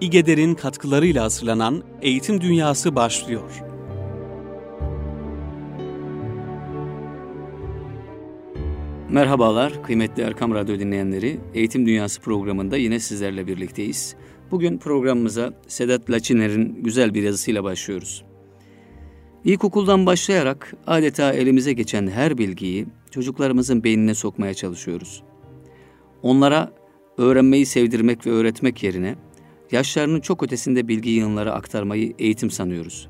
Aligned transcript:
İGEDER'in 0.00 0.54
katkılarıyla 0.54 1.24
hazırlanan 1.24 1.82
Eğitim 2.02 2.40
Dünyası 2.40 2.96
başlıyor. 2.96 3.62
Merhabalar 9.10 9.82
kıymetli 9.82 10.22
Erkam 10.22 10.54
Radyo 10.54 10.78
dinleyenleri. 10.78 11.40
Eğitim 11.54 11.86
Dünyası 11.86 12.20
programında 12.20 12.76
yine 12.76 13.00
sizlerle 13.00 13.46
birlikteyiz. 13.46 14.16
Bugün 14.50 14.78
programımıza 14.78 15.52
Sedat 15.68 16.10
Laçiner'in 16.10 16.82
güzel 16.82 17.14
bir 17.14 17.22
yazısıyla 17.22 17.64
başlıyoruz. 17.64 18.24
İlkokuldan 19.44 20.06
başlayarak 20.06 20.74
adeta 20.86 21.32
elimize 21.32 21.72
geçen 21.72 22.06
her 22.06 22.38
bilgiyi 22.38 22.86
çocuklarımızın 23.10 23.84
beynine 23.84 24.14
sokmaya 24.14 24.54
çalışıyoruz. 24.54 25.22
Onlara 26.22 26.72
öğrenmeyi 27.18 27.66
sevdirmek 27.66 28.26
ve 28.26 28.30
öğretmek 28.30 28.82
yerine 28.82 29.16
yaşlarının 29.72 30.20
çok 30.20 30.42
ötesinde 30.42 30.88
bilgi 30.88 31.10
yığınları 31.10 31.52
aktarmayı 31.52 32.14
eğitim 32.18 32.50
sanıyoruz. 32.50 33.08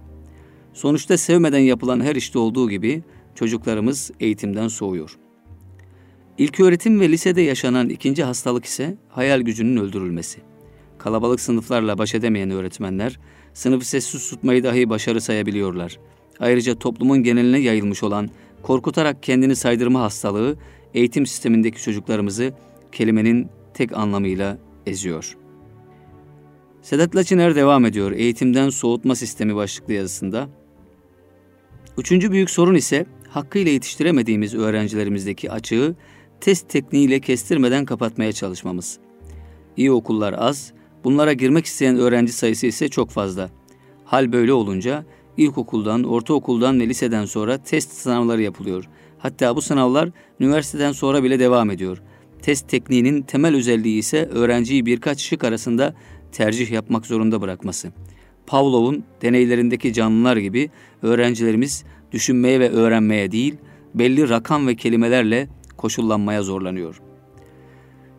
Sonuçta 0.73 1.17
sevmeden 1.17 1.59
yapılan 1.59 2.01
her 2.01 2.17
işte 2.17 2.39
olduğu 2.39 2.71
gibi 2.71 3.03
çocuklarımız 3.35 4.11
eğitimden 4.21 4.69
soğuyor. 4.69 5.19
İlk 6.39 6.61
öğretim 6.61 7.01
ve 7.01 7.09
lisede 7.09 7.43
yaşanan 7.43 7.89
ikinci 7.89 8.25
hastalık 8.25 8.65
ise 8.65 8.97
hayal 9.09 9.41
gücünün 9.41 9.77
öldürülmesi. 9.77 10.41
Kalabalık 10.99 11.41
sınıflarla 11.41 11.99
baş 11.99 12.15
edemeyen 12.15 12.51
öğretmenler 12.51 13.21
sınıfı 13.55 13.89
sessiz 13.89 14.31
tutmayı 14.31 14.65
dahi 14.65 14.91
başarı 14.91 15.21
sayabiliyorlar. 15.21 15.99
Ayrıca 16.41 16.75
toplumun 16.75 17.23
geneline 17.23 17.59
yayılmış 17.59 18.03
olan 18.03 18.31
korkutarak 18.63 19.23
kendini 19.23 19.57
saydırma 19.57 20.01
hastalığı 20.01 20.57
eğitim 20.95 21.27
sistemindeki 21.27 21.83
çocuklarımızı 21.83 22.53
kelimenin 22.93 23.49
tek 23.75 23.97
anlamıyla 23.97 24.59
eziyor. 24.87 25.37
Sedat 26.89 27.17
Laçiner 27.17 27.55
devam 27.55 27.85
ediyor 27.85 28.13
eğitimden 28.13 28.71
soğutma 28.71 29.15
sistemi 29.15 29.57
başlıklı 29.57 29.93
yazısında. 29.93 30.49
Üçüncü 31.99 32.33
büyük 32.33 32.51
sorun 32.51 32.75
ise 32.75 33.07
hakkıyla 33.29 33.73
yetiştiremediğimiz 33.73 34.55
öğrencilerimizdeki 34.55 35.51
açığı 35.51 35.95
test 36.41 36.69
tekniğiyle 36.69 37.21
kestirmeden 37.21 37.85
kapatmaya 37.85 38.33
çalışmamız. 38.33 38.99
İyi 39.77 39.93
okullar 39.93 40.35
az, 40.39 40.73
bunlara 41.05 41.33
girmek 41.33 41.67
isteyen 41.67 41.97
öğrenci 41.97 42.33
sayısı 42.33 42.67
ise 42.67 42.89
çok 42.89 43.11
fazla. 43.11 43.51
Hal 44.05 44.33
böyle 44.33 44.53
olunca 44.53 45.05
ilkokuldan, 45.37 46.05
ortaokuldan 46.05 46.81
ve 46.81 46.89
liseden 46.89 47.25
sonra 47.25 47.59
test 47.59 47.93
sınavları 47.93 48.43
yapılıyor. 48.43 48.85
Hatta 49.19 49.57
bu 49.57 49.63
sınavlar 49.63 50.11
üniversiteden 50.41 50.93
sonra 50.93 51.23
bile 51.23 51.39
devam 51.39 51.71
ediyor. 51.71 52.03
Test 52.43 52.69
tekniğinin 52.69 53.23
temel 53.23 53.55
özelliği 53.55 53.99
ise 53.99 54.27
öğrenciyi 54.27 54.87
birkaç 54.87 55.21
şık 55.21 55.45
arasında 55.45 55.95
tercih 56.33 56.71
yapmak 56.71 57.07
zorunda 57.07 57.41
bırakması. 57.41 57.93
Pavlov'un 58.47 59.05
deneylerindeki 59.23 59.93
canlılar 59.93 60.37
gibi 60.37 60.71
öğrencilerimiz 61.03 61.85
düşünmeye 62.13 62.61
ve 62.61 62.71
öğrenmeye 62.71 63.33
değil, 63.33 63.55
belli 63.95 64.29
rakam 64.29 64.67
ve 64.67 64.75
kelimelerle 64.75 65.49
koşullanmaya 65.77 66.43
zorlanıyor. 66.43 67.01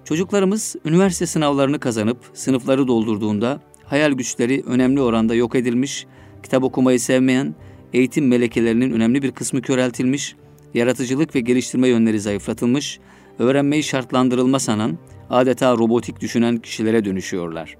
Çocuklarımız 0.06 0.76
üniversite 0.86 1.26
sınavlarını 1.26 1.80
kazanıp 1.80 2.18
sınıfları 2.34 2.88
doldurduğunda 2.88 3.62
hayal 3.86 4.12
güçleri 4.12 4.64
önemli 4.66 5.02
oranda 5.02 5.36
yok 5.36 5.56
edilmiş, 5.56 6.06
kitap 6.44 6.64
okumayı 6.64 7.00
sevmeyen, 7.00 7.56
eğitim 7.94 8.28
melekelerinin 8.28 8.92
önemli 8.92 9.22
bir 9.22 9.32
kısmı 9.32 9.62
köreltilmiş, 9.62 10.36
yaratıcılık 10.74 11.36
ve 11.36 11.40
geliştirme 11.40 11.88
yönleri 11.88 12.20
zayıflatılmış, 12.20 13.00
öğrenmeyi 13.40 13.84
şartlandırılma 13.84 14.60
sanan, 14.60 14.98
adeta 15.30 15.78
robotik 15.78 16.22
düşünen 16.22 16.58
kişilere 16.58 17.06
dönüşüyorlar. 17.06 17.78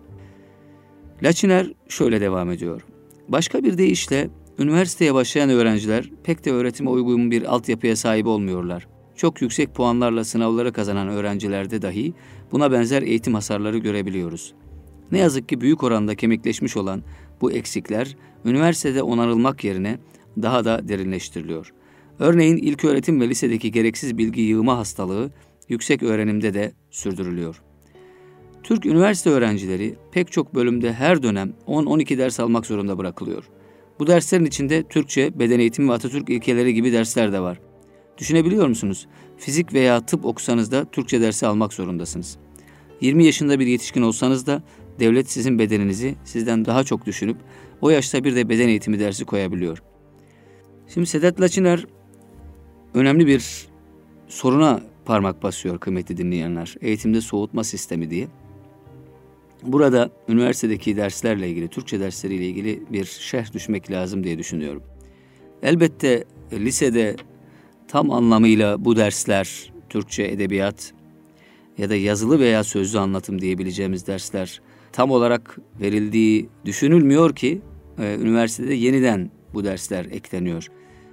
Laçiner 1.24 1.74
şöyle 1.90 2.22
devam 2.22 2.52
ediyor. 2.52 2.86
Başka 3.28 3.64
bir 3.64 3.78
deyişle 3.78 4.30
üniversiteye 4.60 5.14
başlayan 5.14 5.50
öğrenciler 5.50 6.12
pek 6.24 6.46
de 6.46 6.52
öğretime 6.52 6.90
uygun 6.90 7.32
bir 7.32 7.54
altyapıya 7.54 7.96
sahip 7.96 8.28
olmuyorlar. 8.28 8.88
Çok 9.16 9.42
yüksek 9.42 9.76
puanlarla 9.76 10.24
sınavları 10.24 10.74
kazanan 10.74 11.10
öğrencilerde 11.10 11.82
dahi 11.82 12.14
buna 12.52 12.72
benzer 12.72 13.02
eğitim 13.02 13.34
hasarları 13.34 13.78
görebiliyoruz. 13.78 14.54
Ne 15.12 15.20
yazık 15.20 15.50
ki 15.50 15.62
büyük 15.62 15.84
oranda 15.84 16.16
kemikleşmiş 16.16 16.78
olan 16.78 17.04
bu 17.42 17.52
eksikler 17.52 18.18
üniversitede 18.46 19.04
onarılmak 19.04 19.64
yerine 19.64 20.00
daha 20.42 20.66
da 20.66 20.88
derinleştiriliyor. 20.88 21.74
Örneğin 22.20 22.58
ilk 22.58 22.86
öğretim 22.86 23.22
ve 23.22 23.30
lisedeki 23.30 23.72
gereksiz 23.72 24.18
bilgi 24.18 24.42
yığma 24.42 24.78
hastalığı 24.78 25.32
yüksek 25.70 26.04
öğrenimde 26.04 26.54
de 26.54 26.72
sürdürülüyor. 26.92 27.62
Türk 28.64 28.86
üniversite 28.86 29.30
öğrencileri 29.30 29.96
pek 30.12 30.32
çok 30.32 30.56
bölümde 30.56 30.94
her 30.94 31.24
dönem 31.24 31.54
10-12 31.68 32.18
ders 32.18 32.40
almak 32.40 32.66
zorunda 32.66 32.98
bırakılıyor. 32.98 33.50
Bu 34.00 34.08
derslerin 34.08 34.46
içinde 34.46 34.84
Türkçe, 34.84 35.40
beden 35.40 35.60
eğitimi 35.60 35.90
ve 35.90 35.94
Atatürk 35.94 36.30
ilkeleri 36.30 36.74
gibi 36.74 36.94
dersler 36.94 37.34
de 37.34 37.40
var. 37.40 37.60
Düşünebiliyor 38.18 38.68
musunuz? 38.68 39.08
Fizik 39.38 39.74
veya 39.74 40.06
tıp 40.06 40.26
okusanız 40.26 40.72
da 40.72 40.86
Türkçe 40.86 41.22
dersi 41.22 41.48
almak 41.48 41.74
zorundasınız. 41.74 42.38
20 43.02 43.26
yaşında 43.26 43.60
bir 43.60 43.68
yetişkin 43.68 44.02
olsanız 44.02 44.48
da 44.48 44.64
devlet 45.00 45.32
sizin 45.32 45.60
bedeninizi 45.60 46.16
sizden 46.24 46.66
daha 46.66 46.84
çok 46.84 47.06
düşünüp 47.06 47.38
o 47.82 47.90
yaşta 47.90 48.24
bir 48.24 48.36
de 48.36 48.50
beden 48.50 48.68
eğitimi 48.68 49.00
dersi 49.00 49.26
koyabiliyor. 49.26 49.84
Şimdi 50.88 51.08
Sedat 51.08 51.42
Laçiner 51.42 51.86
önemli 52.94 53.28
bir 53.28 53.68
soruna 54.28 54.82
parmak 55.06 55.44
basıyor 55.44 55.80
kıymetli 55.80 56.18
dinleyenler. 56.18 56.76
Eğitimde 56.82 57.22
soğutma 57.22 57.64
sistemi 57.64 58.10
diye. 58.10 58.28
Burada 59.64 60.10
üniversitedeki 60.28 60.98
derslerle 60.98 61.50
ilgili, 61.50 61.68
Türkçe 61.68 62.00
dersleriyle 62.00 62.46
ilgili 62.46 62.84
bir 62.90 63.06
şerh 63.06 63.54
düşmek 63.54 63.92
lazım 63.92 64.24
diye 64.24 64.38
düşünüyorum. 64.38 64.84
Elbette 65.64 66.24
lisede 66.54 67.16
tam 67.88 68.12
anlamıyla 68.12 68.86
bu 68.86 68.96
dersler, 68.96 69.74
Türkçe, 69.90 70.24
edebiyat 70.24 70.94
ya 71.78 71.90
da 71.90 71.96
yazılı 71.96 72.40
veya 72.40 72.64
sözlü 72.64 73.00
anlatım 73.00 73.42
diyebileceğimiz 73.42 74.08
dersler 74.08 74.62
tam 74.92 75.12
olarak 75.12 75.58
verildiği 75.82 76.50
düşünülmüyor 76.66 77.36
ki 77.36 77.62
e, 78.00 78.16
üniversitede 78.22 78.74
yeniden 78.74 79.32
bu 79.54 79.64
dersler 79.64 80.06
ekleniyor. 80.06 80.68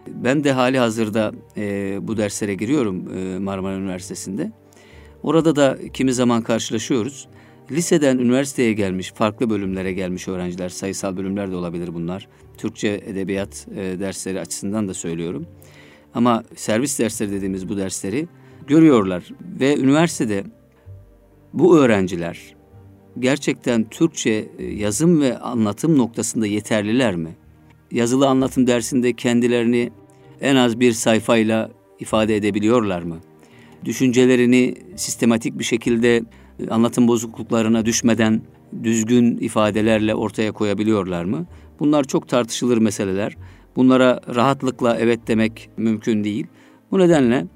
Ben 0.06 0.44
de 0.44 0.52
hali 0.52 0.78
hazırda 0.78 1.32
e, 1.56 1.98
bu 2.02 2.16
derslere 2.16 2.54
giriyorum 2.54 3.18
e, 3.18 3.38
Marmara 3.38 3.76
Üniversitesi'nde. 3.76 4.52
Orada 5.22 5.56
da 5.56 5.78
kimi 5.92 6.12
zaman 6.12 6.42
karşılaşıyoruz. 6.42 7.28
Liseden 7.70 8.18
üniversiteye 8.18 8.72
gelmiş, 8.72 9.12
farklı 9.12 9.50
bölümlere 9.50 9.92
gelmiş 9.92 10.28
öğrenciler, 10.28 10.68
sayısal 10.68 11.16
bölümler 11.16 11.50
de 11.50 11.56
olabilir 11.56 11.94
bunlar. 11.94 12.28
Türkçe, 12.58 13.00
edebiyat 13.06 13.66
e, 13.76 14.00
dersleri 14.00 14.40
açısından 14.40 14.88
da 14.88 14.94
söylüyorum. 14.94 15.46
Ama 16.14 16.44
servis 16.56 16.98
dersleri 16.98 17.32
dediğimiz 17.32 17.68
bu 17.68 17.76
dersleri 17.76 18.28
görüyorlar. 18.66 19.24
Ve 19.60 19.76
üniversitede 19.76 20.44
bu 21.52 21.78
öğrenciler 21.78 22.54
gerçekten 23.18 23.84
Türkçe 23.84 24.48
e, 24.58 24.64
yazım 24.64 25.20
ve 25.20 25.38
anlatım 25.38 25.98
noktasında 25.98 26.46
yeterliler 26.46 27.16
mi? 27.16 27.36
Yazılı 27.90 28.28
anlatım 28.28 28.66
dersinde 28.66 29.12
kendilerini 29.12 29.90
en 30.40 30.56
az 30.56 30.80
bir 30.80 30.92
sayfayla 30.92 31.70
ifade 32.00 32.36
edebiliyorlar 32.36 33.02
mı? 33.02 33.16
Düşüncelerini 33.84 34.74
sistematik 34.96 35.58
bir 35.58 35.64
şekilde 35.64 36.22
anlatım 36.70 37.08
bozukluklarına 37.08 37.86
düşmeden 37.86 38.42
düzgün 38.82 39.36
ifadelerle 39.36 40.14
ortaya 40.14 40.52
koyabiliyorlar 40.52 41.24
mı? 41.24 41.46
Bunlar 41.80 42.04
çok 42.04 42.28
tartışılır 42.28 42.78
meseleler. 42.78 43.36
Bunlara 43.76 44.20
rahatlıkla 44.34 44.96
evet 44.96 45.20
demek 45.28 45.70
mümkün 45.76 46.24
değil. 46.24 46.46
Bu 46.90 46.98
nedenle 46.98 47.46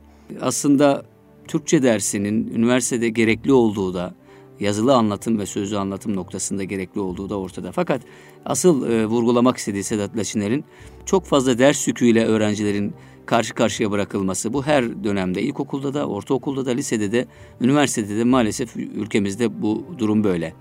aslında 0.40 1.02
Türkçe 1.48 1.82
dersinin 1.82 2.52
üniversitede 2.54 3.08
gerekli 3.08 3.52
olduğu 3.52 3.94
da 3.94 4.14
yazılı 4.60 4.94
anlatım 4.94 5.38
ve 5.38 5.46
sözlü 5.46 5.78
anlatım 5.78 6.16
noktasında 6.16 6.64
gerekli 6.64 7.00
olduğu 7.00 7.28
da 7.30 7.38
ortada. 7.38 7.72
Fakat 7.72 8.02
asıl 8.44 8.90
e, 8.90 9.06
vurgulamak 9.06 9.56
istediği 9.56 9.84
Sedat 9.84 10.16
Laçiner'in 10.16 10.64
çok 11.06 11.24
fazla 11.24 11.58
ders 11.58 11.88
yüküyle 11.88 12.24
öğrencilerin 12.24 12.94
karşı 13.30 13.54
karşıya 13.54 13.90
bırakılması. 13.90 14.52
Bu 14.52 14.66
her 14.66 15.04
dönemde 15.04 15.42
ilkokulda 15.42 15.94
da, 15.94 16.06
ortaokulda 16.06 16.66
da, 16.66 16.70
lisede 16.70 17.12
de, 17.12 17.26
üniversitede 17.60 18.16
de 18.16 18.24
maalesef 18.24 18.76
ülkemizde 18.76 19.62
bu 19.62 19.84
durum 19.98 20.24
böyle. 20.24 20.52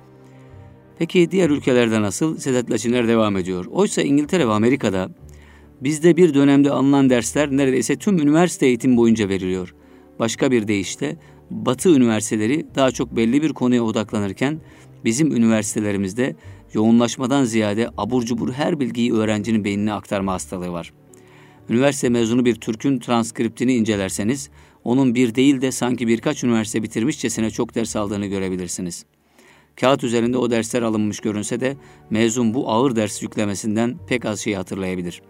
Peki 1.00 1.32
diğer 1.32 1.50
ülkelerde 1.50 2.02
nasıl? 2.02 2.38
Sedat 2.38 2.72
Laçiner 2.72 3.08
devam 3.08 3.38
ediyor. 3.38 3.66
Oysa 3.72 4.02
İngiltere 4.02 4.48
ve 4.48 4.52
Amerika'da 4.52 5.10
bizde 5.82 6.18
bir 6.18 6.34
dönemde 6.34 6.72
alınan 6.72 7.10
dersler 7.10 7.52
neredeyse 7.52 7.96
tüm 7.96 8.18
üniversite 8.20 8.66
eğitim 8.66 8.98
boyunca 8.98 9.30
veriliyor. 9.30 9.76
Başka 10.20 10.52
bir 10.52 10.68
deyişle 10.68 11.18
Batı 11.52 11.90
üniversiteleri 11.90 12.66
daha 12.76 12.92
çok 12.92 13.16
belli 13.16 13.42
bir 13.42 13.54
konuya 13.54 13.84
odaklanırken 13.84 14.60
bizim 15.06 15.36
üniversitelerimizde 15.36 16.36
yoğunlaşmadan 16.74 17.44
ziyade 17.44 17.90
abur 17.98 18.24
cubur 18.24 18.52
her 18.52 18.80
bilgiyi 18.80 19.14
öğrencinin 19.14 19.64
beynine 19.64 19.94
aktarma 19.94 20.34
hastalığı 20.34 20.72
var. 20.72 20.94
Üniversite 21.70 22.10
mezunu 22.10 22.46
bir 22.46 22.56
Türk'ün 22.56 23.00
transkriptini 23.00 23.74
incelerseniz 23.74 24.50
onun 24.84 25.16
bir 25.16 25.36
değil 25.36 25.62
de 25.62 25.72
sanki 25.72 26.08
birkaç 26.08 26.44
üniversite 26.44 26.84
bitirmişçesine 26.84 27.50
çok 27.50 27.76
ders 27.76 27.96
aldığını 27.96 28.26
görebilirsiniz. 28.26 29.06
Kağıt 29.76 30.04
üzerinde 30.04 30.38
o 30.38 30.52
dersler 30.52 30.82
alınmış 30.82 31.20
görünse 31.20 31.60
de 31.60 31.78
mezun 32.10 32.54
bu 32.54 32.70
ağır 32.70 32.96
ders 32.96 33.24
yüklemesinden 33.24 33.98
pek 34.08 34.26
az 34.26 34.40
şey 34.40 34.54
hatırlayabilir. 34.54 35.22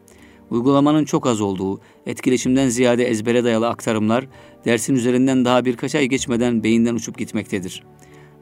Uygulamanın 0.50 1.06
çok 1.06 1.28
az 1.28 1.42
olduğu, 1.42 1.82
etkileşimden 2.06 2.68
ziyade 2.70 3.06
ezbere 3.06 3.44
dayalı 3.44 3.70
aktarımlar 3.70 4.28
dersin 4.66 4.96
üzerinden 4.96 5.46
daha 5.46 5.66
birkaç 5.66 5.96
ay 5.96 6.06
geçmeden 6.06 6.64
beyinden 6.64 6.96
uçup 6.96 7.18
gitmektedir. 7.18 7.84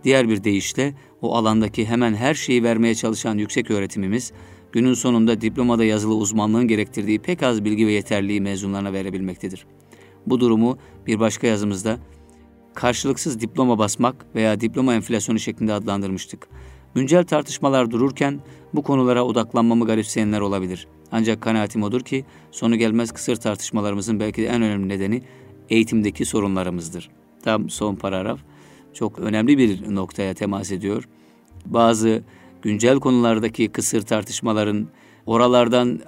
Diğer 0.04 0.30
bir 0.30 0.44
deyişle 0.44 0.94
o 1.22 1.36
alandaki 1.36 1.86
hemen 1.86 2.14
her 2.14 2.34
şeyi 2.34 2.64
vermeye 2.64 2.96
çalışan 2.96 3.38
yüksek 3.38 3.72
öğretimimiz 3.72 4.32
günün 4.72 4.94
sonunda 4.94 5.42
diplomada 5.42 5.84
yazılı 5.84 6.16
uzmanlığın 6.16 6.68
gerektirdiği 6.68 7.20
pek 7.20 7.44
az 7.44 7.66
bilgi 7.66 7.88
ve 7.88 7.92
yeterliği 7.92 8.42
mezunlarına 8.42 8.94
verebilmektedir. 8.94 9.66
Bu 10.28 10.40
durumu 10.40 10.78
bir 11.08 11.20
başka 11.20 11.48
yazımızda 11.48 11.98
karşılıksız 12.74 13.40
diploma 13.40 13.78
basmak 13.78 14.36
veya 14.36 14.62
diploma 14.62 14.94
enflasyonu 14.94 15.40
şeklinde 15.40 15.74
adlandırmıştık. 15.74 16.48
Güncel 16.96 17.24
tartışmalar 17.24 17.92
dururken 17.92 18.40
bu 18.74 18.84
konulara 18.84 19.26
odaklanmamı 19.26 19.86
garipseyenler 19.86 20.42
olabilir. 20.42 20.88
Ancak 21.12 21.42
kanaatim 21.42 21.84
odur 21.84 22.02
ki 22.02 22.26
sonu 22.52 22.76
gelmez 22.76 23.12
kısır 23.12 23.36
tartışmalarımızın 23.36 24.20
belki 24.20 24.42
de 24.42 24.48
en 24.48 24.62
önemli 24.62 24.90
nedeni 24.90 25.22
eğitimdeki 25.70 26.26
sorunlarımızdır. 26.26 27.10
Tam 27.44 27.70
son 27.70 27.96
paragraf 27.96 28.40
çok 28.94 29.20
önemli 29.20 29.58
bir 29.58 29.96
noktaya 29.96 30.34
temas 30.34 30.72
ediyor. 30.72 31.10
Bazı 31.66 32.24
güncel 32.62 33.00
konulardaki 33.00 33.68
kısır 33.68 34.02
tartışmaların 34.02 34.88
oralardan 35.26 36.00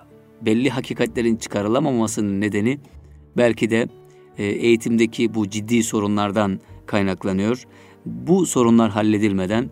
belli 0.42 0.69
hakikatlerin 0.69 1.36
çıkarılamamasının 1.36 2.42
nedeni 2.42 2.80
belki 3.38 3.69
de 3.69 3.88
e, 4.38 4.46
eğitimdeki 4.46 5.34
bu 5.34 5.50
ciddi 5.50 5.84
sorunlardan 5.84 6.60
kaynaklanıyor. 6.86 7.63
Bu 8.06 8.46
sorunlar 8.46 8.90
halledilmeden 8.92 9.69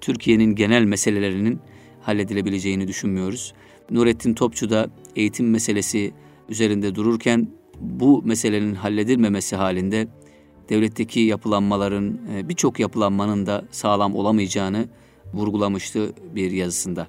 Türkiye'nin 0.00 0.54
genel 0.54 0.84
meselelerinin 0.84 1.60
halledilebileceğini 2.00 2.88
düşünmüyoruz. 2.88 3.54
Nurettin 3.90 4.34
Topçu 4.34 4.70
da 4.70 4.90
eğitim 5.16 5.50
meselesi 5.50 6.12
üzerinde 6.48 6.94
dururken 6.94 7.48
bu 7.80 8.22
meselenin 8.24 8.74
halledilmemesi 8.74 9.56
halinde 9.56 10.08
devletteki 10.68 11.20
yapılanmaların 11.20 12.18
e, 12.34 12.48
birçok 12.48 12.80
yapılanmanın 12.80 13.46
da 13.46 13.64
sağlam 13.70 14.14
olamayacağını 14.14 14.88
vurgulamıştı 15.34 16.12
bir 16.34 16.50
yazısında. 16.50 17.06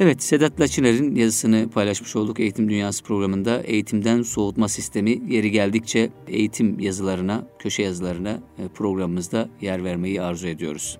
Evet, 0.00 0.22
Sedat 0.22 0.60
Laçiner'in 0.60 1.14
yazısını 1.14 1.68
paylaşmış 1.68 2.16
olduk 2.16 2.40
Eğitim 2.40 2.68
Dünyası 2.68 3.04
programında. 3.04 3.62
Eğitimden 3.62 4.22
soğutma 4.22 4.68
sistemi 4.68 5.22
yeri 5.28 5.50
geldikçe 5.50 6.10
eğitim 6.28 6.80
yazılarına, 6.80 7.46
köşe 7.58 7.82
yazılarına 7.82 8.40
e, 8.58 8.68
programımızda 8.74 9.48
yer 9.60 9.84
vermeyi 9.84 10.22
arzu 10.22 10.48
ediyoruz. 10.48 10.98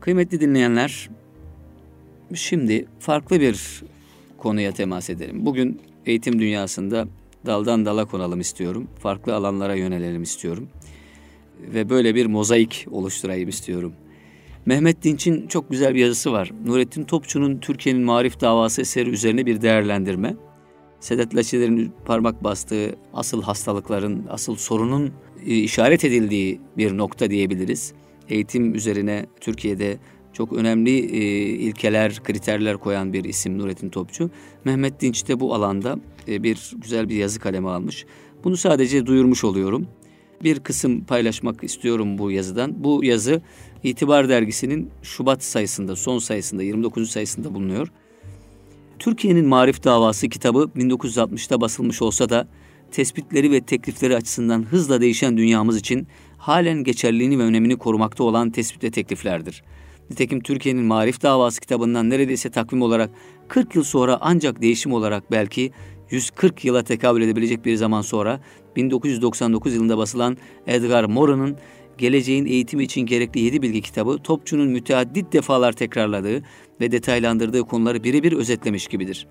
Kıymetli 0.00 0.40
dinleyenler, 0.40 1.10
şimdi 2.34 2.86
farklı 2.98 3.40
bir 3.40 3.82
konuya 4.38 4.72
temas 4.72 5.10
edelim. 5.10 5.46
Bugün 5.46 5.80
eğitim 6.06 6.38
dünyasında 6.38 7.08
daldan 7.46 7.86
dala 7.86 8.04
konalım 8.04 8.40
istiyorum. 8.40 8.88
Farklı 8.98 9.34
alanlara 9.34 9.74
yönelelim 9.74 10.22
istiyorum. 10.22 10.68
Ve 11.60 11.90
böyle 11.90 12.14
bir 12.14 12.26
mozaik 12.26 12.86
oluşturayım 12.90 13.48
istiyorum. 13.48 13.92
Mehmet 14.66 15.02
Dinç'in 15.02 15.46
çok 15.46 15.70
güzel 15.70 15.94
bir 15.94 16.00
yazısı 16.00 16.32
var. 16.32 16.52
Nurettin 16.66 17.04
Topçu'nun 17.04 17.58
Türkiye'nin 17.58 18.02
Marif 18.02 18.40
Davası 18.40 18.80
eseri 18.80 19.10
üzerine 19.10 19.46
bir 19.46 19.62
değerlendirme. 19.62 20.36
Sedat 21.00 21.34
Laçiler'in 21.34 21.92
parmak 22.04 22.44
bastığı 22.44 22.96
asıl 23.14 23.42
hastalıkların, 23.42 24.26
asıl 24.30 24.56
sorunun 24.56 25.12
e, 25.46 25.54
işaret 25.54 26.04
edildiği 26.04 26.60
bir 26.76 26.98
nokta 26.98 27.30
diyebiliriz. 27.30 27.92
Eğitim 28.28 28.74
üzerine 28.74 29.26
Türkiye'de 29.40 29.98
çok 30.32 30.52
önemli 30.52 30.90
e, 30.90 31.20
ilkeler, 31.46 32.22
kriterler 32.22 32.76
koyan 32.76 33.12
bir 33.12 33.24
isim 33.24 33.58
Nurettin 33.58 33.88
Topçu. 33.88 34.30
Mehmet 34.64 35.00
Dinç 35.00 35.28
de 35.28 35.40
bu 35.40 35.54
alanda 35.54 35.98
e, 36.28 36.42
bir 36.42 36.72
güzel 36.76 37.08
bir 37.08 37.16
yazı 37.16 37.40
kaleme 37.40 37.68
almış. 37.68 38.06
Bunu 38.44 38.56
sadece 38.56 39.06
duyurmuş 39.06 39.44
oluyorum. 39.44 39.86
Bir 40.42 40.60
kısım 40.60 41.04
paylaşmak 41.04 41.64
istiyorum 41.64 42.18
bu 42.18 42.30
yazıdan. 42.30 42.84
Bu 42.84 43.04
yazı 43.04 43.42
İtibar 43.84 44.28
Dergisi'nin 44.28 44.90
Şubat 45.02 45.44
sayısında, 45.44 45.96
son 45.96 46.18
sayısında, 46.18 46.62
29. 46.62 47.10
sayısında 47.10 47.54
bulunuyor. 47.54 47.88
Türkiye'nin 48.98 49.46
Marif 49.46 49.84
Davası 49.84 50.28
kitabı 50.28 50.70
1960'ta 50.76 51.60
basılmış 51.60 52.02
olsa 52.02 52.28
da 52.28 52.48
tespitleri 52.90 53.50
ve 53.50 53.60
teklifleri 53.60 54.16
açısından 54.16 54.62
hızla 54.62 55.00
değişen 55.00 55.36
dünyamız 55.36 55.76
için 55.76 56.06
halen 56.38 56.84
geçerliliğini 56.84 57.38
ve 57.38 57.42
önemini 57.42 57.76
korumakta 57.76 58.24
olan 58.24 58.50
tespit 58.50 58.84
ve 58.84 58.90
tekliflerdir. 58.90 59.62
Nitekim 60.10 60.40
Türkiye'nin 60.40 60.84
Marif 60.84 61.22
Davası 61.22 61.60
kitabından 61.60 62.10
neredeyse 62.10 62.50
takvim 62.50 62.82
olarak 62.82 63.10
40 63.48 63.74
yıl 63.74 63.84
sonra 63.84 64.18
ancak 64.20 64.62
değişim 64.62 64.92
olarak 64.92 65.30
belki 65.30 65.72
140 66.10 66.64
yıla 66.64 66.82
tekabül 66.82 67.22
edebilecek 67.22 67.64
bir 67.64 67.76
zaman 67.76 68.02
sonra 68.02 68.40
1999 68.76 69.74
yılında 69.74 69.98
basılan 69.98 70.36
Edgar 70.66 71.04
Morin'in 71.04 71.56
Geleceğin 71.98 72.46
Eğitimi 72.46 72.84
için 72.84 73.00
Gerekli 73.00 73.40
Yedi 73.40 73.62
Bilgi 73.62 73.80
kitabı 73.80 74.18
Topçu'nun 74.18 74.68
müteaddit 74.68 75.32
defalar 75.32 75.72
tekrarladığı 75.72 76.42
ve 76.80 76.92
detaylandırdığı 76.92 77.62
konuları 77.62 78.04
birebir 78.04 78.32
özetlemiş 78.32 78.86
gibidir. 78.86 79.26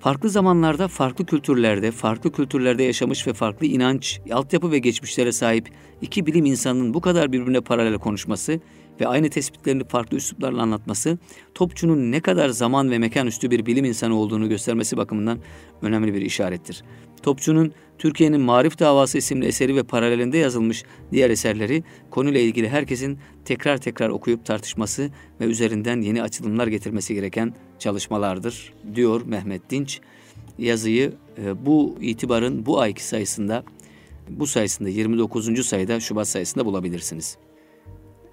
Farklı 0.00 0.30
zamanlarda, 0.30 0.88
farklı 0.88 1.26
kültürlerde, 1.26 1.90
farklı 1.90 2.32
kültürlerde 2.32 2.82
yaşamış 2.82 3.26
ve 3.26 3.32
farklı 3.32 3.66
inanç, 3.66 4.20
altyapı 4.32 4.72
ve 4.72 4.78
geçmişlere 4.78 5.32
sahip 5.32 5.68
iki 6.00 6.26
bilim 6.26 6.44
insanının 6.44 6.94
bu 6.94 7.00
kadar 7.00 7.32
birbirine 7.32 7.60
paralel 7.60 7.98
konuşması 7.98 8.60
ve 9.02 9.08
aynı 9.08 9.30
tespitlerini 9.30 9.84
farklı 9.84 10.16
üsluplarla 10.16 10.62
anlatması, 10.62 11.18
Topçu'nun 11.54 12.12
ne 12.12 12.20
kadar 12.20 12.48
zaman 12.48 12.90
ve 12.90 12.98
mekan 12.98 13.26
üstü 13.26 13.50
bir 13.50 13.66
bilim 13.66 13.84
insanı 13.84 14.16
olduğunu 14.16 14.48
göstermesi 14.48 14.96
bakımından 14.96 15.38
önemli 15.82 16.14
bir 16.14 16.22
işarettir. 16.22 16.82
Topçu'nun 17.22 17.72
Türkiye'nin 17.98 18.40
Marif 18.40 18.78
Davası 18.78 19.18
isimli 19.18 19.46
eseri 19.46 19.76
ve 19.76 19.82
paralelinde 19.82 20.38
yazılmış 20.38 20.84
diğer 21.12 21.30
eserleri 21.30 21.84
konuyla 22.10 22.40
ilgili 22.40 22.68
herkesin 22.68 23.18
tekrar 23.44 23.78
tekrar 23.78 24.08
okuyup 24.08 24.44
tartışması 24.44 25.10
ve 25.40 25.44
üzerinden 25.44 26.00
yeni 26.00 26.22
açılımlar 26.22 26.66
getirmesi 26.66 27.14
gereken 27.14 27.54
çalışmalardır 27.78 28.72
diyor 28.94 29.22
Mehmet 29.26 29.70
Dinç. 29.70 30.00
Yazıyı 30.58 31.12
e, 31.44 31.66
bu 31.66 31.98
itibarın 32.00 32.66
bu 32.66 32.80
ayki 32.80 33.04
sayısında 33.04 33.64
bu 34.28 34.46
sayısında 34.46 34.88
29. 34.88 35.66
sayıda 35.66 36.00
Şubat 36.00 36.28
sayısında 36.28 36.66
bulabilirsiniz. 36.66 37.38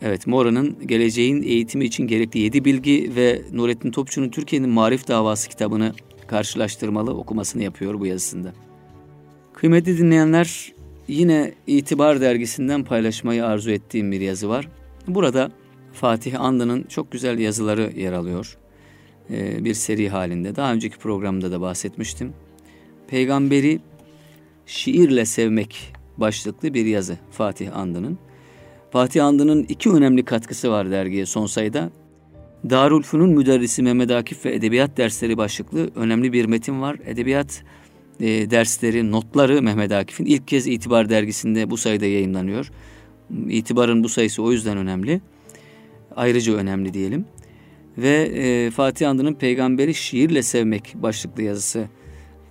Evet, 0.02 0.28
Mora'nın 0.28 0.88
Geleceğin 0.88 1.42
Eğitimi 1.42 1.86
için 1.86 2.08
Gerekli 2.08 2.40
Yedi 2.40 2.66
Bilgi 2.66 3.12
ve 3.16 3.42
Nurettin 3.52 3.92
Topçu'nun 3.92 4.30
Türkiye'nin 4.30 4.70
Marif 4.70 5.08
Davası 5.08 5.50
kitabını 5.50 5.94
karşılaştırmalı 6.28 7.14
okumasını 7.14 7.64
yapıyor 7.64 8.00
bu 8.00 8.06
yazısında. 8.06 8.54
Kıymetli 9.54 9.98
dinleyenler, 9.98 10.74
yine 11.08 11.54
İtibar 11.68 12.22
dergisinden 12.22 12.84
paylaşmayı 12.84 13.46
arzu 13.46 13.72
ettiğim 13.72 14.12
bir 14.12 14.22
yazı 14.22 14.50
var. 14.50 14.68
Burada 15.08 15.52
Fatih 15.94 16.42
Andı'nın 16.42 16.84
çok 16.84 17.12
güzel 17.12 17.40
yazıları 17.40 17.92
yer 17.96 18.14
alıyor. 18.14 18.58
Ee, 19.32 19.66
bir 19.66 19.74
seri 19.74 20.10
halinde. 20.10 20.56
Daha 20.56 20.74
önceki 20.74 20.98
programda 20.98 21.52
da 21.52 21.62
bahsetmiştim. 21.62 22.34
Peygamberi 23.08 23.80
şiirle 24.66 25.26
sevmek 25.26 25.94
başlıklı 26.18 26.74
bir 26.74 26.86
yazı 26.86 27.18
Fatih 27.32 27.78
Andı'nın. 27.78 28.18
Fatih 28.92 29.26
Andı'nın 29.26 29.64
iki 29.64 29.90
önemli 29.90 30.26
katkısı 30.26 30.72
var 30.72 30.92
dergiye 30.92 31.26
son 31.26 31.46
sayıda. 31.46 31.90
Darülfünun 32.70 33.30
müderrisi 33.30 33.84
Mehmet 33.84 34.12
Akif 34.12 34.46
ve 34.46 34.56
Edebiyat 34.56 34.98
Dersleri 34.98 35.38
başlıklı 35.38 35.90
önemli 35.96 36.34
bir 36.34 36.46
metin 36.46 36.82
var. 36.82 36.98
Edebiyat 37.06 37.64
e, 38.20 38.52
dersleri, 38.52 39.12
notları 39.12 39.62
Mehmet 39.62 39.92
Akif'in 39.92 40.26
ilk 40.26 40.48
kez 40.48 40.68
İtibar 40.68 41.10
dergisinde 41.10 41.70
bu 41.70 41.78
sayıda 41.78 42.06
yayınlanıyor. 42.06 42.72
İtibarın 43.50 44.04
bu 44.04 44.10
sayısı 44.10 44.44
o 44.44 44.52
yüzden 44.52 44.78
önemli. 44.78 45.22
Ayrıca 46.16 46.54
önemli 46.54 46.94
diyelim. 46.94 47.26
Ve 47.98 48.32
e, 48.36 48.72
Fatih 48.72 49.10
Andı'nın 49.10 49.34
Peygamberi 49.34 49.94
şiirle 49.94 50.44
sevmek 50.44 50.94
başlıklı 50.96 51.44
yazısı 51.44 51.88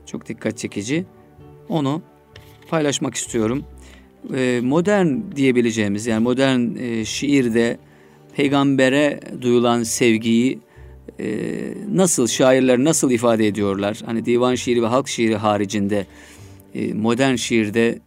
çok 0.06 0.28
dikkat 0.28 0.58
çekici. 0.58 1.04
Onu 1.68 2.02
paylaşmak 2.68 3.14
istiyorum. 3.14 3.64
E, 4.34 4.60
modern 4.62 5.06
diyebileceğimiz 5.36 6.06
yani 6.06 6.22
modern 6.22 6.76
e, 6.76 7.04
şiirde 7.04 7.78
peygambere 8.36 9.20
duyulan 9.40 9.82
sevgiyi 9.82 10.58
e, 11.20 11.26
nasıl 11.92 12.26
şairler 12.26 12.78
nasıl 12.78 13.10
ifade 13.10 13.46
ediyorlar? 13.46 13.98
Hani 14.06 14.24
divan 14.24 14.54
şiiri 14.54 14.82
ve 14.82 14.86
halk 14.86 15.08
şiiri 15.08 15.36
haricinde 15.36 16.06
modern 16.94 17.34
şiirde 17.34 17.98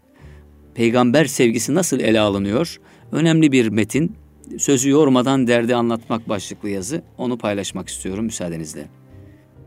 peygamber 0.76 1.26
sevgisi 1.26 1.74
nasıl 1.74 2.00
ele 2.00 2.20
alınıyor? 2.20 2.80
Önemli 3.12 3.52
bir 3.52 3.68
metin. 3.68 4.16
Sözü 4.58 4.90
yormadan 4.90 5.48
derdi 5.48 5.76
anlatmak 5.76 6.30
başlıklı 6.30 6.70
yazı. 6.70 7.04
Onu 7.18 7.38
paylaşmak 7.38 7.90
istiyorum 7.90 8.26
müsaadenizle. 8.26 8.88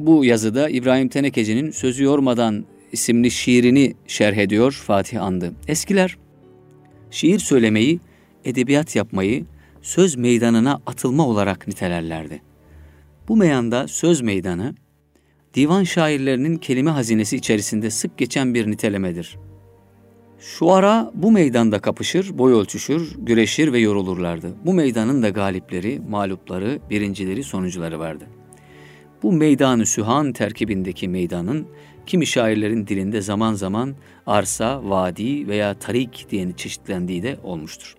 Bu 0.00 0.24
yazıda 0.24 0.68
İbrahim 0.68 1.08
Tenekeci'nin 1.08 1.70
Sözü 1.70 2.04
Yormadan 2.04 2.64
isimli 2.92 3.30
şiirini 3.30 3.94
şerh 4.06 4.36
ediyor 4.36 4.72
Fatih 4.72 5.22
Andı. 5.22 5.52
Eskiler 5.68 6.16
şiir 7.14 7.38
söylemeyi, 7.38 8.00
edebiyat 8.44 8.96
yapmayı, 8.96 9.44
söz 9.82 10.16
meydanına 10.16 10.80
atılma 10.86 11.28
olarak 11.28 11.68
nitelerlerdi. 11.68 12.42
Bu 13.28 13.36
meyanda 13.36 13.88
söz 13.88 14.20
meydanı, 14.20 14.74
divan 15.54 15.84
şairlerinin 15.84 16.56
kelime 16.56 16.90
hazinesi 16.90 17.36
içerisinde 17.36 17.90
sık 17.90 18.18
geçen 18.18 18.54
bir 18.54 18.70
nitelemedir. 18.70 19.38
Şu 20.38 20.72
ara 20.72 21.10
bu 21.14 21.32
meydanda 21.32 21.78
kapışır, 21.78 22.38
boy 22.38 22.52
ölçüşür, 22.52 23.16
güreşir 23.18 23.72
ve 23.72 23.78
yorulurlardı. 23.78 24.54
Bu 24.64 24.74
meydanın 24.74 25.22
da 25.22 25.28
galipleri, 25.28 26.00
mağlupları, 26.08 26.78
birincileri, 26.90 27.44
sonucuları 27.44 27.98
vardı. 27.98 28.24
Bu 29.24 29.32
meydanı 29.32 29.86
sühan 29.86 30.32
terkibindeki 30.32 31.08
meydanın 31.08 31.66
kimi 32.06 32.26
şairlerin 32.26 32.86
dilinde 32.86 33.20
zaman 33.20 33.54
zaman 33.54 33.94
arsa, 34.26 34.80
vadi 34.90 35.48
veya 35.48 35.74
tarik 35.74 36.26
diye 36.30 36.52
çeşitlendiği 36.56 37.22
de 37.22 37.36
olmuştur. 37.42 37.94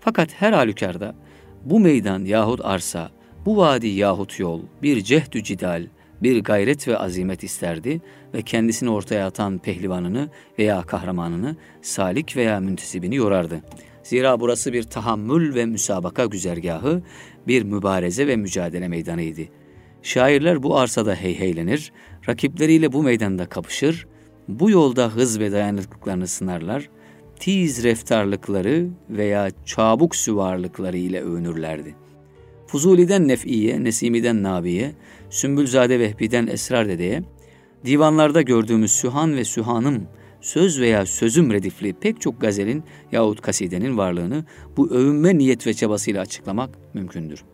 Fakat 0.00 0.32
her 0.32 0.52
halükarda 0.52 1.14
bu 1.64 1.80
meydan 1.80 2.24
yahut 2.24 2.60
arsa, 2.64 3.10
bu 3.46 3.56
vadi 3.56 3.86
yahut 3.86 4.38
yol 4.40 4.60
bir 4.82 5.00
cehdü 5.00 5.42
cidal, 5.42 5.86
bir 6.22 6.42
gayret 6.44 6.88
ve 6.88 6.98
azimet 6.98 7.44
isterdi 7.44 8.00
ve 8.34 8.42
kendisini 8.42 8.90
ortaya 8.90 9.26
atan 9.26 9.58
pehlivanını 9.58 10.28
veya 10.58 10.82
kahramanını, 10.82 11.56
salik 11.82 12.36
veya 12.36 12.60
müntesibini 12.60 13.16
yorardı. 13.16 13.60
Zira 14.02 14.40
burası 14.40 14.72
bir 14.72 14.82
tahammül 14.82 15.54
ve 15.54 15.66
müsabaka 15.66 16.26
güzergahı, 16.26 17.02
bir 17.46 17.62
mübareze 17.62 18.26
ve 18.26 18.36
mücadele 18.36 18.88
meydanıydı. 18.88 19.42
Şairler 20.04 20.62
bu 20.62 20.78
arsada 20.78 21.14
heyheylenir, 21.14 21.92
rakipleriyle 22.28 22.92
bu 22.92 23.02
meydanda 23.02 23.46
kapışır, 23.46 24.06
bu 24.48 24.70
yolda 24.70 25.08
hız 25.08 25.40
ve 25.40 25.52
dayanıklılıklarını 25.52 26.26
sınarlar, 26.26 26.90
tiz 27.40 27.84
reftarlıkları 27.84 28.88
veya 29.10 29.50
çabuk 29.64 30.16
süvarlıkları 30.16 30.96
ile 30.96 31.22
övünürlerdi. 31.22 31.94
Fuzuli'den 32.66 33.28
Nef'iye, 33.28 33.84
Nesimi'den 33.84 34.42
Nabi'ye, 34.42 34.92
Sümbülzade 35.30 36.00
Vehbi'den 36.00 36.46
Esrar 36.46 36.88
Dede'ye, 36.88 37.22
divanlarda 37.84 38.42
gördüğümüz 38.42 38.92
Sühan 38.92 39.36
ve 39.36 39.44
Sühanım, 39.44 40.06
söz 40.40 40.80
veya 40.80 41.06
sözüm 41.06 41.52
redifli 41.52 41.92
pek 41.92 42.20
çok 42.20 42.40
gazelin 42.40 42.84
yahut 43.12 43.40
kasidenin 43.40 43.98
varlığını 43.98 44.44
bu 44.76 44.90
övünme 44.90 45.38
niyet 45.38 45.66
ve 45.66 45.74
çabasıyla 45.74 46.22
açıklamak 46.22 46.70
mümkündür. 46.94 47.44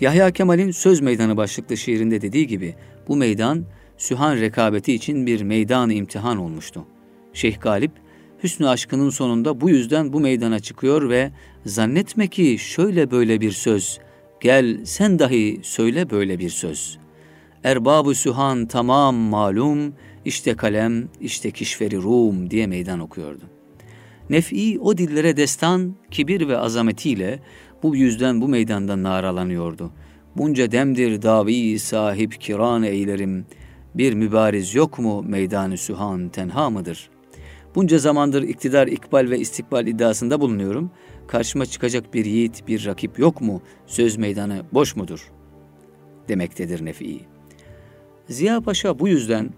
Yahya 0.00 0.30
Kemal'in 0.30 0.70
Söz 0.70 1.00
Meydanı 1.00 1.36
başlıklı 1.36 1.76
şiirinde 1.76 2.20
dediği 2.20 2.46
gibi 2.46 2.74
bu 3.08 3.16
meydan 3.16 3.64
Sühan 3.96 4.36
rekabeti 4.36 4.92
için 4.92 5.26
bir 5.26 5.42
meydan 5.42 5.90
imtihan 5.90 6.38
olmuştu. 6.38 6.84
Şeyh 7.32 7.60
Galip, 7.60 7.90
hüsnü 8.42 8.68
aşkının 8.68 9.10
sonunda 9.10 9.60
bu 9.60 9.70
yüzden 9.70 10.12
bu 10.12 10.20
meydana 10.20 10.60
çıkıyor 10.60 11.08
ve 11.10 11.30
zannetme 11.66 12.26
ki 12.26 12.56
şöyle 12.58 13.10
böyle 13.10 13.40
bir 13.40 13.52
söz, 13.52 13.98
gel 14.40 14.84
sen 14.84 15.18
dahi 15.18 15.60
söyle 15.62 16.10
böyle 16.10 16.38
bir 16.38 16.50
söz. 16.50 16.98
Erbab-ı 17.64 18.14
Sühan 18.14 18.66
tamam 18.66 19.14
malum, 19.14 19.94
işte 20.24 20.54
kalem, 20.54 21.08
işte 21.20 21.50
kişveri 21.50 21.96
Rum 21.96 22.50
diye 22.50 22.66
meydan 22.66 23.00
okuyordu. 23.00 23.44
Nef'i 24.30 24.78
o 24.80 24.98
dillere 24.98 25.36
destan, 25.36 25.94
kibir 26.10 26.48
ve 26.48 26.58
azametiyle 26.58 27.40
bu 27.82 27.96
yüzden 27.96 28.40
bu 28.40 28.48
meydanda 28.48 29.02
naralanıyordu. 29.02 29.90
Bunca 30.36 30.72
demdir 30.72 31.22
davi 31.22 31.78
sahip 31.78 32.40
kiran 32.40 32.82
eylerim, 32.82 33.46
bir 33.94 34.14
mübariz 34.14 34.74
yok 34.74 34.98
mu 34.98 35.22
meydanı 35.22 35.76
sühan 35.76 36.28
tenha 36.28 36.70
mıdır? 36.70 37.10
Bunca 37.74 37.98
zamandır 37.98 38.42
iktidar, 38.42 38.86
ikbal 38.86 39.30
ve 39.30 39.38
istikbal 39.38 39.86
iddiasında 39.86 40.40
bulunuyorum. 40.40 40.90
Karşıma 41.26 41.66
çıkacak 41.66 42.14
bir 42.14 42.24
yiğit, 42.24 42.68
bir 42.68 42.86
rakip 42.86 43.18
yok 43.18 43.40
mu? 43.40 43.62
Söz 43.86 44.16
meydanı 44.16 44.62
boş 44.72 44.96
mudur? 44.96 45.30
Demektedir 46.28 46.84
Nefi. 46.84 47.20
Ziya 48.28 48.60
Paşa 48.60 48.98
bu 48.98 49.08
yüzden 49.08 49.50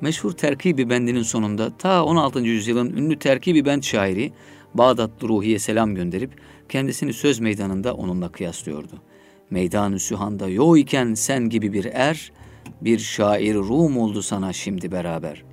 meşhur 0.00 0.32
terkibi 0.32 0.90
bendinin 0.90 1.22
sonunda 1.22 1.76
ta 1.78 2.04
16. 2.04 2.40
yüzyılın 2.40 2.90
ünlü 2.96 3.18
terkibi 3.18 3.64
bend 3.64 3.82
şairi 3.82 4.32
Bağdatlı 4.74 5.28
Ruhi'ye 5.28 5.58
selam 5.58 5.94
gönderip 5.94 6.30
kendisini 6.68 7.12
söz 7.12 7.38
meydanında 7.38 7.94
onunla 7.94 8.32
kıyaslıyordu. 8.32 9.02
Meydan-ı 9.50 9.98
Sühan'da 9.98 10.48
yo 10.48 10.76
iken 10.76 11.14
sen 11.14 11.48
gibi 11.48 11.72
bir 11.72 11.84
er, 11.84 12.32
bir 12.80 12.98
şair 12.98 13.54
Rum 13.54 13.98
oldu 13.98 14.22
sana 14.22 14.52
şimdi 14.52 14.92
beraber. 14.92 15.44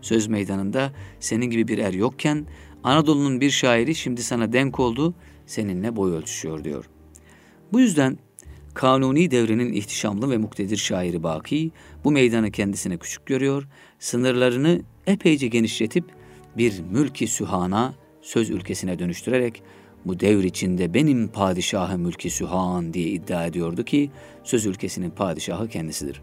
Söz 0.00 0.26
meydanında 0.26 0.92
senin 1.20 1.46
gibi 1.46 1.68
bir 1.68 1.78
er 1.78 1.92
yokken 1.92 2.46
Anadolu'nun 2.84 3.40
bir 3.40 3.50
şairi 3.50 3.94
şimdi 3.94 4.22
sana 4.22 4.52
denk 4.52 4.80
oldu, 4.80 5.14
seninle 5.46 5.96
boy 5.96 6.12
ölçüşüyor 6.12 6.64
diyor. 6.64 6.88
Bu 7.72 7.80
yüzden 7.80 8.18
Kanuni 8.74 9.30
devrinin 9.30 9.72
ihtişamlı 9.72 10.30
ve 10.30 10.36
muktedir 10.36 10.76
şairi 10.76 11.22
Baki 11.22 11.70
bu 12.04 12.10
meydanı 12.10 12.50
kendisine 12.50 12.96
küçük 12.96 13.26
görüyor, 13.26 13.68
sınırlarını 13.98 14.80
epeyce 15.06 15.48
genişletip 15.48 16.04
bir 16.56 16.80
mülki 16.90 17.26
sühana, 17.26 17.94
söz 18.22 18.50
ülkesine 18.50 18.98
dönüştürerek 18.98 19.62
bu 20.04 20.20
devr 20.20 20.44
içinde 20.44 20.94
benim 20.94 21.28
padişahı 21.28 21.98
mülki 21.98 22.30
sühan 22.30 22.94
diye 22.94 23.08
iddia 23.08 23.46
ediyordu 23.46 23.84
ki 23.84 24.10
söz 24.44 24.66
ülkesinin 24.66 25.10
padişahı 25.10 25.68
kendisidir. 25.68 26.22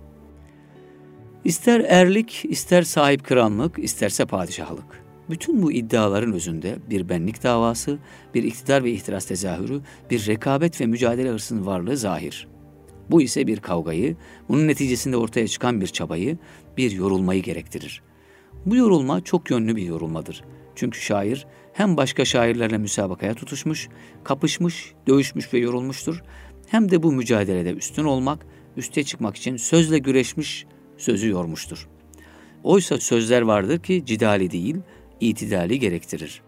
İster 1.44 1.80
erlik, 1.80 2.46
ister 2.50 2.82
sahip 2.82 3.24
krallık, 3.24 3.80
isterse 3.80 4.26
padişahlık. 4.26 5.06
Bütün 5.30 5.64
bu 5.64 5.72
iddiaların 5.72 6.34
özünde 6.34 6.76
bir 6.90 7.10
benlik 7.10 7.44
davası, 7.44 7.98
bir 8.34 8.44
iktidar 8.44 8.84
ve 8.84 8.92
ihtiras 8.92 9.26
tezahürü, 9.26 9.82
bir 10.10 10.28
rekabet 10.28 10.82
ve 10.82 10.86
mücadele 10.86 11.30
hırsının 11.30 11.66
varlığı 11.66 11.98
zahir. 11.98 12.48
Bu 13.12 13.22
ise 13.22 13.48
bir 13.48 13.60
kavgayı, 13.60 14.16
bunun 14.50 14.68
neticesinde 14.68 15.18
ortaya 15.18 15.48
çıkan 15.48 15.82
bir 15.82 15.88
çabayı, 15.88 16.38
bir 16.78 16.92
yorulmayı 16.92 17.44
gerektirir. 17.44 18.02
Bu 18.66 18.76
yorulma 18.76 19.22
çok 19.22 19.52
yönlü 19.52 19.76
bir 19.76 19.84
yorulmadır. 19.84 20.44
Çünkü 20.76 21.00
şair 21.00 21.48
hem 21.76 21.98
başka 21.98 22.26
şairlerle 22.26 22.78
müsabakaya 22.78 23.34
tutuşmuş, 23.34 23.90
kapışmış, 24.24 24.94
dövüşmüş 25.08 25.54
ve 25.54 25.60
yorulmuştur. 25.60 26.24
Hem 26.68 26.92
de 26.92 27.04
bu 27.04 27.12
mücadelede 27.12 27.74
üstün 27.74 28.04
olmak, 28.04 28.46
üste 28.78 29.04
çıkmak 29.04 29.36
için 29.36 29.58
sözle 29.58 29.98
güreşmiş, 29.98 30.66
sözü 30.98 31.30
yormuştur. 31.30 31.88
Oysa 32.64 32.98
sözler 32.98 33.42
vardır 33.42 33.80
ki 33.80 34.04
cidali 34.06 34.52
değil, 34.52 34.76
itidali 35.20 35.80
gerektirir. 35.80 36.42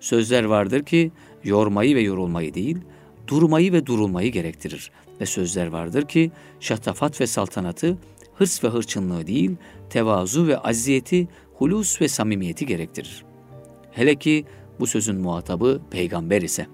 Sözler 0.00 0.44
vardır 0.44 0.82
ki 0.82 1.12
yormayı 1.44 1.96
ve 1.96 2.00
yorulmayı 2.00 2.54
değil, 2.54 2.78
durmayı 3.28 3.72
ve 3.72 3.86
durulmayı 3.86 4.32
gerektirir. 4.32 4.90
Ve 5.20 5.26
sözler 5.26 5.66
vardır 5.66 6.08
ki 6.08 6.30
şatafat 6.60 7.20
ve 7.20 7.26
saltanatı, 7.26 7.98
hırs 8.34 8.64
ve 8.64 8.68
hırçınlığı 8.68 9.26
değil, 9.26 9.50
tevazu 9.90 10.46
ve 10.46 10.58
aziyeti, 10.58 11.28
hulus 11.54 12.00
ve 12.00 12.08
samimiyeti 12.08 12.66
gerektirir. 12.66 13.24
Hele 13.92 14.14
ki 14.14 14.44
bu 14.80 14.86
sözün 14.86 15.16
muhatabı 15.16 15.80
peygamber 15.90 16.42
ise. 16.42 16.66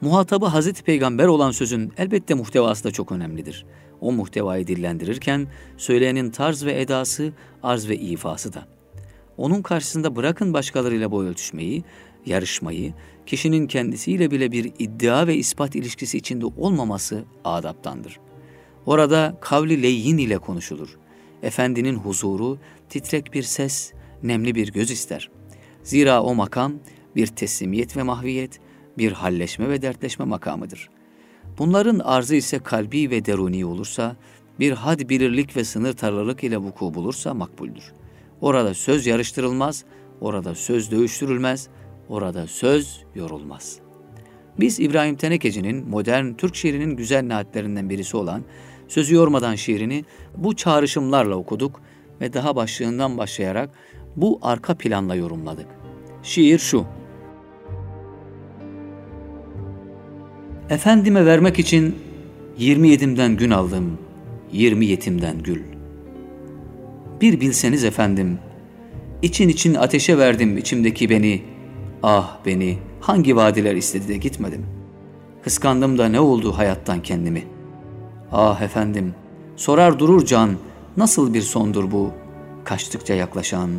Muhatabı 0.00 0.46
Hazreti 0.46 0.82
Peygamber 0.82 1.26
olan 1.26 1.50
sözün 1.50 1.92
elbette 1.96 2.34
muhtevası 2.34 2.84
da 2.84 2.90
çok 2.90 3.12
önemlidir. 3.12 3.66
O 4.00 4.12
muhtevayı 4.12 4.66
dillendirirken 4.66 5.46
söyleyenin 5.76 6.30
tarz 6.30 6.64
ve 6.64 6.80
edası, 6.80 7.32
arz 7.62 7.88
ve 7.88 7.96
ifası 7.96 8.52
da. 8.52 8.66
Onun 9.36 9.62
karşısında 9.62 10.16
bırakın 10.16 10.54
başkalarıyla 10.54 11.10
boy 11.10 11.26
ölçüşmeyi, 11.26 11.84
yarışmayı, 12.26 12.94
kişinin 13.26 13.66
kendisiyle 13.66 14.30
bile 14.30 14.52
bir 14.52 14.72
iddia 14.78 15.26
ve 15.26 15.36
ispat 15.36 15.74
ilişkisi 15.76 16.18
içinde 16.18 16.46
olmaması 16.46 17.24
adaptandır. 17.44 18.20
Orada 18.86 19.38
kavli 19.40 19.82
leyyin 19.82 20.18
ile 20.18 20.38
konuşulur. 20.38 20.98
Efendinin 21.42 21.94
huzuru, 21.94 22.58
titrek 22.88 23.34
bir 23.34 23.42
ses, 23.42 23.92
nemli 24.22 24.54
bir 24.54 24.72
göz 24.72 24.90
ister. 24.90 25.30
Zira 25.82 26.22
o 26.22 26.34
makam 26.34 26.74
bir 27.16 27.26
teslimiyet 27.26 27.96
ve 27.96 28.02
mahviyet, 28.02 28.60
bir 28.98 29.12
halleşme 29.12 29.68
ve 29.68 29.82
dertleşme 29.82 30.24
makamıdır. 30.24 30.90
Bunların 31.58 31.98
arzı 31.98 32.34
ise 32.34 32.58
kalbi 32.58 33.10
ve 33.10 33.24
deruni 33.24 33.64
olursa, 33.64 34.16
bir 34.60 34.72
had 34.72 35.08
bilirlik 35.08 35.56
ve 35.56 35.64
sınır 35.64 35.92
tarlalık 35.92 36.44
ile 36.44 36.58
vuku 36.58 36.94
bulursa 36.94 37.34
makbuldür. 37.34 37.92
Orada 38.40 38.74
söz 38.74 39.06
yarıştırılmaz, 39.06 39.84
orada 40.20 40.54
söz 40.54 40.90
dövüştürülmez, 40.90 41.68
orada 42.08 42.46
söz 42.46 43.04
yorulmaz. 43.14 43.78
Biz 44.60 44.80
İbrahim 44.80 45.16
Tenekeci'nin 45.16 45.88
modern 45.88 46.32
Türk 46.32 46.56
şiirinin 46.56 46.96
güzel 46.96 47.28
naatlerinden 47.28 47.90
birisi 47.90 48.16
olan 48.16 48.42
Sözü 48.88 49.14
Yormadan 49.14 49.54
şiirini 49.54 50.04
bu 50.36 50.56
çağrışımlarla 50.56 51.36
okuduk 51.36 51.80
ve 52.20 52.32
daha 52.32 52.56
başlığından 52.56 53.18
başlayarak 53.18 53.70
bu 54.16 54.38
arka 54.42 54.74
planla 54.74 55.14
yorumladık. 55.14 55.66
Şiir 56.22 56.58
şu. 56.58 56.86
Efendime 60.70 61.26
vermek 61.26 61.58
için 61.58 61.98
yirmi 62.58 62.88
yedimden 62.88 63.36
gün 63.36 63.50
aldım, 63.50 63.98
yirmi 64.52 64.86
yetimden 64.86 65.42
gül. 65.42 65.62
Bir 67.20 67.40
bilseniz 67.40 67.84
efendim, 67.84 68.38
için 69.22 69.48
için 69.48 69.74
ateşe 69.74 70.18
verdim 70.18 70.58
içimdeki 70.58 71.10
beni, 71.10 71.42
ah 72.02 72.38
beni 72.46 72.78
hangi 73.00 73.36
vadiler 73.36 73.74
istedi 73.76 74.08
de 74.08 74.16
gitmedim. 74.16 74.66
Kıskandım 75.44 75.98
da 75.98 76.08
ne 76.08 76.20
oldu 76.20 76.52
hayattan 76.52 77.02
kendimi? 77.02 77.44
Ah 78.32 78.62
efendim, 78.62 79.14
sorar 79.56 79.98
durur 79.98 80.24
can, 80.24 80.50
nasıl 80.96 81.34
bir 81.34 81.42
sondur 81.42 81.90
bu? 81.90 82.10
Kaçtıkça 82.64 83.14
yaklaşan, 83.14 83.70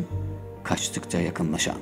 kaçtıkça 0.64 1.20
yakınlaşan. 1.20 1.76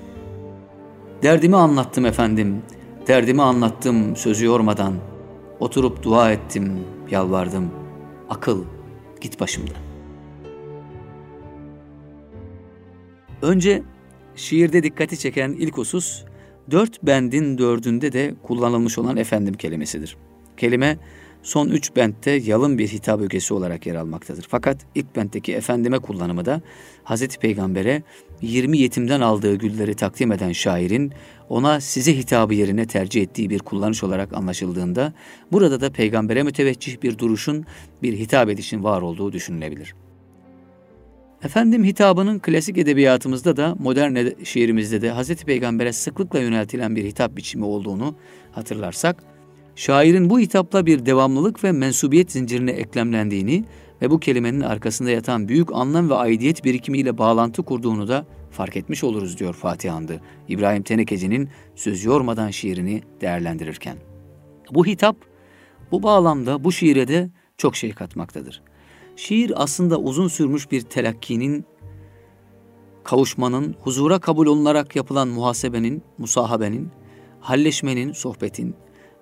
Derdimi 1.22 1.56
anlattım 1.56 2.06
efendim, 2.06 2.62
derdimi 3.06 3.42
anlattım 3.42 4.16
sözü 4.16 4.44
yormadan. 4.44 4.94
Oturup 5.60 6.02
dua 6.02 6.32
ettim, 6.32 6.80
yalvardım. 7.10 7.70
Akıl, 8.30 8.64
git 9.20 9.40
başımdan. 9.40 9.76
Önce 13.42 13.82
şiirde 14.36 14.82
dikkati 14.82 15.18
çeken 15.18 15.52
ilk 15.52 15.76
husus, 15.78 16.24
dört 16.70 17.02
bendin 17.02 17.58
dördünde 17.58 18.12
de 18.12 18.34
kullanılmış 18.42 18.98
olan 18.98 19.16
efendim 19.16 19.54
kelimesidir. 19.54 20.16
Kelime 20.56 20.98
son 21.46 21.68
üç 21.68 21.96
bentte 21.96 22.30
yalın 22.30 22.78
bir 22.78 22.88
hitap 22.88 23.20
ögesi 23.20 23.54
olarak 23.54 23.86
yer 23.86 23.94
almaktadır. 23.94 24.46
Fakat 24.48 24.78
ilk 24.94 25.16
bentteki 25.16 25.54
efendime 25.54 25.98
kullanımı 25.98 26.44
da 26.44 26.60
Hazreti 27.04 27.38
Peygamber'e 27.38 28.02
20 28.42 28.78
yetimden 28.78 29.20
aldığı 29.20 29.54
gülleri 29.54 29.94
takdim 29.94 30.32
eden 30.32 30.52
şairin 30.52 31.12
ona 31.48 31.80
size 31.80 32.16
hitabı 32.16 32.54
yerine 32.54 32.86
tercih 32.86 33.22
ettiği 33.22 33.50
bir 33.50 33.58
kullanış 33.58 34.04
olarak 34.04 34.32
anlaşıldığında 34.32 35.12
burada 35.52 35.80
da 35.80 35.92
peygambere 35.92 36.42
müteveccih 36.42 37.02
bir 37.02 37.18
duruşun 37.18 37.66
bir 38.02 38.18
hitap 38.18 38.48
edişin 38.48 38.84
var 38.84 39.02
olduğu 39.02 39.32
düşünülebilir. 39.32 39.94
Efendim 41.42 41.84
hitabının 41.84 42.38
klasik 42.38 42.78
edebiyatımızda 42.78 43.56
da 43.56 43.74
modern 43.78 44.44
şiirimizde 44.44 45.02
de 45.02 45.14
Hz. 45.14 45.34
Peygamber'e 45.34 45.92
sıklıkla 45.92 46.38
yöneltilen 46.38 46.96
bir 46.96 47.04
hitap 47.04 47.36
biçimi 47.36 47.64
olduğunu 47.64 48.14
hatırlarsak, 48.52 49.35
şairin 49.76 50.30
bu 50.30 50.40
hitapla 50.40 50.86
bir 50.86 51.06
devamlılık 51.06 51.64
ve 51.64 51.72
mensubiyet 51.72 52.32
zincirine 52.32 52.70
eklemlendiğini 52.70 53.64
ve 54.02 54.10
bu 54.10 54.20
kelimenin 54.20 54.60
arkasında 54.60 55.10
yatan 55.10 55.48
büyük 55.48 55.72
anlam 55.72 56.10
ve 56.10 56.14
aidiyet 56.14 56.64
birikimiyle 56.64 57.18
bağlantı 57.18 57.62
kurduğunu 57.62 58.08
da 58.08 58.26
fark 58.50 58.76
etmiş 58.76 59.04
oluruz 59.04 59.38
diyor 59.38 59.54
Fatih 59.54 59.92
Handı, 59.92 60.20
İbrahim 60.48 60.82
Tenekeci'nin 60.82 61.48
söz 61.74 62.04
yormadan 62.04 62.50
şiirini 62.50 63.02
değerlendirirken. 63.20 63.96
Bu 64.70 64.86
hitap 64.86 65.16
bu 65.90 66.02
bağlamda 66.02 66.64
bu 66.64 66.72
şiire 66.72 67.08
de 67.08 67.30
çok 67.56 67.76
şey 67.76 67.92
katmaktadır. 67.92 68.62
Şiir 69.16 69.52
aslında 69.62 69.98
uzun 69.98 70.28
sürmüş 70.28 70.70
bir 70.70 70.80
telakkinin, 70.80 71.64
kavuşmanın, 73.04 73.76
huzura 73.80 74.18
kabul 74.18 74.46
olunarak 74.46 74.96
yapılan 74.96 75.28
muhasebenin, 75.28 76.02
musahabenin, 76.18 76.90
halleşmenin, 77.40 78.12
sohbetin 78.12 78.74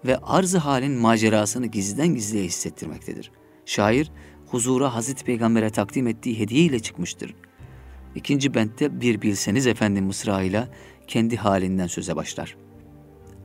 ve 0.04 0.16
arz 0.16 0.54
halin 0.54 0.92
macerasını 0.92 1.66
gizliden 1.66 2.14
gizliye 2.14 2.44
hissettirmektedir. 2.44 3.30
Şair, 3.66 4.10
huzura 4.46 4.94
Hazreti 4.94 5.24
Peygamber'e 5.24 5.70
takdim 5.70 6.06
ettiği 6.06 6.38
hediye 6.38 6.60
ile 6.60 6.80
çıkmıştır. 6.80 7.34
İkinci 8.14 8.54
bentte 8.54 9.00
bir 9.00 9.22
bilseniz 9.22 9.66
efendim 9.66 10.04
mısrağıyla 10.04 10.68
kendi 11.06 11.36
halinden 11.36 11.86
söze 11.86 12.16
başlar. 12.16 12.56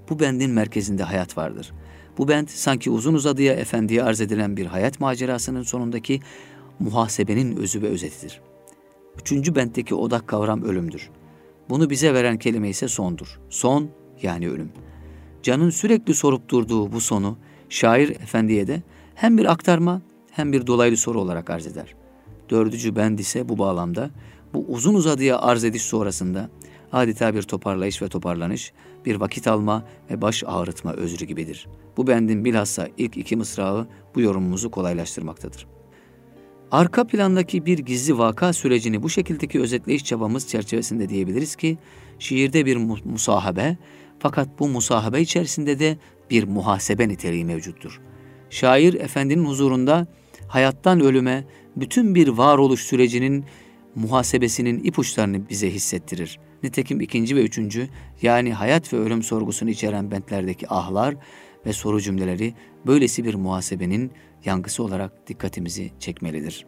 Bu 0.10 0.20
bendin 0.20 0.51
merkezinde 0.51 1.04
hayat 1.04 1.38
vardır. 1.38 1.74
Bu 2.18 2.28
bent 2.28 2.50
sanki 2.50 2.89
uzun 2.89 3.13
uzadıya 3.13 3.54
efendiye 3.54 4.04
arz 4.04 4.22
edilen 4.22 4.58
bir 4.58 4.66
hayat 4.66 5.00
macerasının 5.00 5.63
sonundaki 5.63 6.20
muhasebenin 6.80 7.58
özü 7.58 7.82
ve 7.82 7.88
özetidir. 7.88 8.42
Üçüncü 9.22 9.56
bentteki 9.56 9.96
odak 9.96 10.28
kavram 10.28 10.63
ölümdür. 10.63 11.10
Bunu 11.70 11.89
bize 11.89 12.13
veren 12.13 12.38
kelime 12.38 12.70
ise 12.70 12.88
sondur. 12.88 13.39
Son 13.50 13.89
yani 14.22 14.50
ölüm. 14.50 14.72
Can'ın 15.43 15.69
sürekli 15.69 16.13
sorup 16.13 16.50
durduğu 16.50 16.91
bu 16.91 17.02
sonu 17.02 17.38
şair 17.69 18.10
efendiye 18.10 18.67
de 18.67 18.82
hem 19.15 19.38
bir 19.38 19.52
aktarma 19.52 20.02
hem 20.32 20.54
bir 20.54 20.67
dolaylı 20.67 20.97
soru 20.97 21.21
olarak 21.21 21.49
arz 21.49 21.67
eder. 21.67 21.95
Dördüncü 22.49 22.95
bend 22.95 23.19
ise 23.19 23.49
bu 23.49 23.58
bağlamda 23.58 24.10
bu 24.54 24.65
uzun 24.67 24.93
uzadıya 24.93 25.39
arz 25.39 25.63
ediş 25.63 25.82
sonrasında 25.82 26.49
adeta 26.91 27.36
bir 27.36 27.41
toparlayış 27.41 28.02
ve 28.02 28.08
toparlanış, 28.08 28.73
bir 29.06 29.15
vakit 29.15 29.47
alma 29.47 29.84
ve 30.12 30.21
baş 30.21 30.43
ağrıtma 30.47 30.93
özrü 30.93 31.25
gibidir. 31.25 31.67
Bu 31.97 32.08
bendin 32.08 32.45
bilhassa 32.45 32.88
ilk 32.97 33.17
iki 33.17 33.36
mısrağı 33.36 33.88
bu 34.15 34.21
yorumumuzu 34.21 34.71
kolaylaştırmaktadır. 34.71 35.67
Arka 36.71 37.08
plandaki 37.08 37.65
bir 37.65 37.80
gizli 37.80 38.17
vaka 38.17 38.54
sürecini 38.54 39.04
bu 39.04 39.10
şekildeki 39.10 39.60
özetleyiş 39.60 40.06
çabamız 40.06 40.47
çerçevesinde 40.47 41.10
diyebiliriz 41.10 41.56
ki, 41.56 41.78
şiirde 42.19 42.65
bir 42.65 42.78
musahabe 43.06 43.78
fakat 44.19 44.60
bu 44.60 44.67
musahabe 44.67 45.21
içerisinde 45.21 45.79
de 45.79 45.97
bir 46.29 46.43
muhasebe 46.43 47.10
niteliği 47.10 47.45
mevcuttur. 47.45 48.01
Şair 48.49 48.93
efendinin 48.93 49.45
huzurunda 49.45 50.08
hayattan 50.47 50.99
ölüme 50.99 51.45
bütün 51.75 52.15
bir 52.15 52.27
varoluş 52.27 52.82
sürecinin 52.82 53.45
muhasebesinin 53.95 54.84
ipuçlarını 54.84 55.49
bize 55.49 55.71
hissettirir. 55.71 56.39
Nitekim 56.63 57.01
ikinci 57.01 57.36
ve 57.36 57.41
üçüncü 57.43 57.88
yani 58.21 58.53
hayat 58.53 58.93
ve 58.93 58.97
ölüm 58.97 59.23
sorgusunu 59.23 59.69
içeren 59.69 60.12
bentlerdeki 60.12 60.69
ahlar 60.69 61.15
ve 61.65 61.73
soru 61.73 62.01
cümleleri 62.01 62.53
böylesi 62.88 63.25
bir 63.25 63.34
muhasebenin 63.34 64.12
yankısı 64.45 64.84
olarak 64.84 65.27
dikkatimizi 65.27 65.91
çekmelidir. 65.99 66.65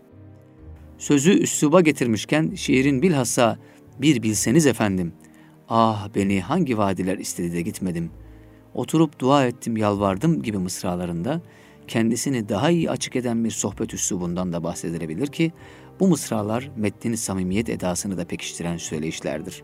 Sözü 0.98 1.32
üsluba 1.32 1.82
getirmişken 1.82 2.56
şiirin 2.56 3.02
bilhassa 3.02 3.60
bir 4.02 4.24
bilseniz 4.24 4.66
efendim, 4.66 5.14
ah 5.74 6.08
beni 6.16 6.42
hangi 6.42 6.78
vadiler 6.78 7.18
istedi 7.18 7.54
de 7.54 7.62
gitmedim, 7.62 8.12
oturup 8.74 9.20
dua 9.20 9.46
ettim 9.46 9.78
yalvardım 9.78 10.42
gibi 10.42 10.58
mısralarında 10.58 11.42
kendisini 11.88 12.50
daha 12.50 12.70
iyi 12.70 12.90
açık 12.90 13.16
eden 13.16 13.44
bir 13.44 13.52
sohbet 13.52 13.94
üslubundan 13.94 14.54
da 14.54 14.64
bahsedilebilir 14.64 15.28
ki 15.28 15.52
bu 16.00 16.08
mısralar 16.08 16.72
metnin 16.76 17.16
samimiyet 17.16 17.70
edasını 17.70 18.18
da 18.18 18.26
pekiştiren 18.26 18.78
söyleyişlerdir. 18.78 19.64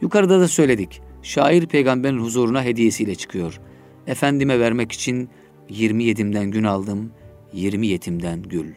Yukarıda 0.00 0.40
da 0.40 0.48
söyledik. 0.48 1.00
Şair 1.22 1.66
peygamberin 1.66 2.18
huzuruna 2.18 2.62
hediyesiyle 2.62 3.14
çıkıyor. 3.14 3.60
Efendime 4.06 4.60
vermek 4.60 4.92
için 4.92 5.28
20 5.68 6.04
yetimden 6.04 6.50
gün 6.50 6.64
aldım, 6.64 7.12
20 7.52 7.86
yetimden 7.86 8.42
gül. 8.42 8.72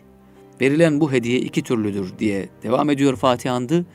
Verilen 0.61 0.99
bu 0.99 1.11
hediye 1.11 1.39
iki 1.39 1.61
türlüdür 1.61 2.19
diye 2.19 2.49
devam 2.63 2.89
ediyor 2.89 3.15
Fatih 3.15 3.53
Andı. 3.53 3.85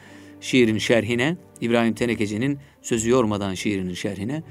Şiirin 0.40 0.78
şerhine, 0.78 1.36
İbrahim 1.62 1.94
Tenekeci'nin 1.94 2.58
sözü 2.82 3.10
yormadan 3.10 3.54
şiirinin 3.54 3.94
şerhine. 3.94 4.42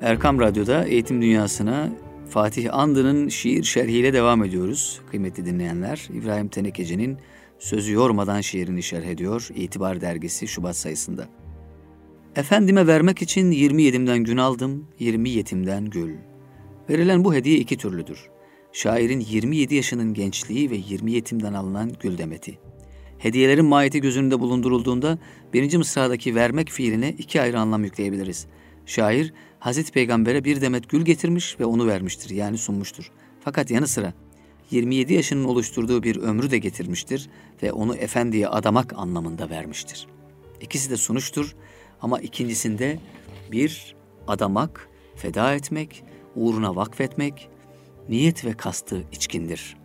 Erkam 0.00 0.40
Radyo'da 0.40 0.84
eğitim 0.84 1.22
dünyasına 1.22 1.92
Fatih 2.28 2.74
Andı'nın 2.74 3.28
şiir 3.28 3.62
şerhiyle 3.62 4.12
devam 4.12 4.44
ediyoruz. 4.44 5.00
Kıymetli 5.10 5.46
dinleyenler, 5.46 6.08
İbrahim 6.14 6.48
Tenekeci'nin 6.48 7.18
sözü 7.58 7.92
yormadan 7.92 8.40
şiirini 8.40 8.82
şerh 8.82 9.04
ediyor 9.04 9.48
İtibar 9.54 10.00
Dergisi 10.00 10.48
Şubat 10.48 10.76
sayısında. 10.76 11.28
Efendime 12.36 12.86
vermek 12.86 13.22
için 13.22 13.50
20 13.50 13.82
yetimden 13.82 14.18
gün 14.18 14.36
aldım, 14.36 14.88
20 14.98 15.30
yetimden 15.30 15.84
gül. 15.84 16.14
Verilen 16.90 17.24
bu 17.24 17.34
hediye 17.34 17.58
iki 17.58 17.76
türlüdür. 17.76 18.30
Şairin 18.72 19.20
27 19.20 19.74
yaşının 19.74 20.14
gençliği 20.14 20.70
ve 20.70 20.76
20 20.76 21.12
yetimden 21.12 21.52
alınan 21.52 21.92
gül 22.00 22.18
demeti. 22.18 22.58
Hediyelerin 23.22 23.64
mahiyeti 23.64 24.00
göz 24.00 24.16
önünde 24.16 24.40
bulundurulduğunda 24.40 25.18
birinci 25.52 25.78
mısradaki 25.78 26.34
vermek 26.34 26.70
fiiline 26.70 27.10
iki 27.10 27.40
ayrı 27.40 27.60
anlam 27.60 27.84
yükleyebiliriz. 27.84 28.46
Şair 28.86 29.32
Hazreti 29.58 29.92
Peygamber'e 29.92 30.44
bir 30.44 30.60
demet 30.60 30.88
gül 30.88 31.02
getirmiş 31.02 31.60
ve 31.60 31.64
onu 31.64 31.86
vermiştir 31.86 32.30
yani 32.30 32.58
sunmuştur. 32.58 33.10
Fakat 33.40 33.70
yanı 33.70 33.88
sıra 33.88 34.12
27 34.70 35.14
yaşının 35.14 35.44
oluşturduğu 35.44 36.02
bir 36.02 36.16
ömrü 36.16 36.50
de 36.50 36.58
getirmiştir 36.58 37.28
ve 37.62 37.72
onu 37.72 37.96
efendiye 37.96 38.48
adamak 38.48 38.92
anlamında 38.96 39.50
vermiştir. 39.50 40.06
İkisi 40.60 40.90
de 40.90 40.96
sunuştur 40.96 41.54
ama 42.00 42.20
ikincisinde 42.20 42.98
bir 43.52 43.94
adamak, 44.28 44.88
feda 45.16 45.54
etmek, 45.54 46.04
uğruna 46.36 46.76
vakfetmek, 46.76 47.48
niyet 48.08 48.44
ve 48.44 48.52
kastı 48.52 49.02
içkindir. 49.12 49.81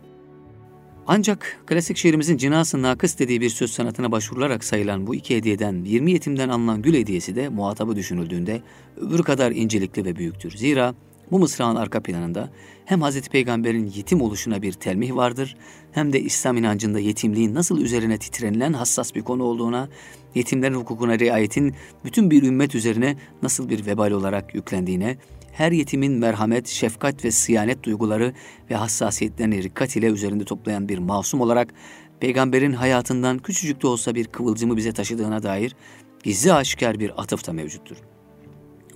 Ancak 1.10 1.60
klasik 1.66 1.96
şiirimizin 1.96 2.36
cinası 2.36 2.82
nakıs 2.82 3.18
dediği 3.18 3.40
bir 3.40 3.50
söz 3.50 3.70
sanatına 3.70 4.12
başvurularak 4.12 4.64
sayılan 4.64 5.06
bu 5.06 5.14
iki 5.14 5.36
hediyeden 5.36 5.84
20 5.84 6.12
yetimden 6.12 6.48
alınan 6.48 6.82
gül 6.82 6.94
hediyesi 6.94 7.36
de 7.36 7.48
muhatabı 7.48 7.96
düşünüldüğünde 7.96 8.62
öbür 8.96 9.22
kadar 9.22 9.50
incelikli 9.50 10.04
ve 10.04 10.16
büyüktür. 10.16 10.56
Zira 10.56 10.94
bu 11.30 11.38
mısrağın 11.38 11.76
arka 11.76 12.00
planında 12.00 12.50
hem 12.84 13.02
Hz. 13.02 13.28
Peygamber'in 13.28 13.92
yetim 13.96 14.20
oluşuna 14.20 14.62
bir 14.62 14.72
telmih 14.72 15.14
vardır 15.16 15.56
hem 15.92 16.12
de 16.12 16.20
İslam 16.20 16.56
inancında 16.56 17.00
yetimliğin 17.00 17.54
nasıl 17.54 17.80
üzerine 17.80 18.18
titrenilen 18.18 18.72
hassas 18.72 19.14
bir 19.14 19.22
konu 19.22 19.42
olduğuna, 19.42 19.88
yetimlerin 20.34 20.74
hukukuna 20.74 21.18
riayetin 21.18 21.74
bütün 22.04 22.30
bir 22.30 22.42
ümmet 22.42 22.74
üzerine 22.74 23.16
nasıl 23.42 23.68
bir 23.68 23.86
vebal 23.86 24.10
olarak 24.10 24.54
yüklendiğine, 24.54 25.16
her 25.58 25.72
yetimin 25.72 26.12
merhamet, 26.12 26.66
şefkat 26.66 27.24
ve 27.24 27.30
siyanet 27.30 27.82
duyguları 27.82 28.34
ve 28.70 28.74
hassasiyetlerini 28.74 29.62
rikkat 29.62 29.96
ile 29.96 30.06
üzerinde 30.06 30.44
toplayan 30.44 30.88
bir 30.88 30.98
masum 30.98 31.40
olarak 31.40 31.74
peygamberin 32.20 32.72
hayatından 32.72 33.38
küçücük 33.38 33.82
de 33.82 33.86
olsa 33.86 34.14
bir 34.14 34.26
kıvılcımı 34.26 34.76
bize 34.76 34.92
taşıdığına 34.92 35.42
dair 35.42 35.76
gizli 36.22 36.52
aşikar 36.52 37.00
bir 37.00 37.22
atıf 37.22 37.46
da 37.46 37.52
mevcuttur. 37.52 37.96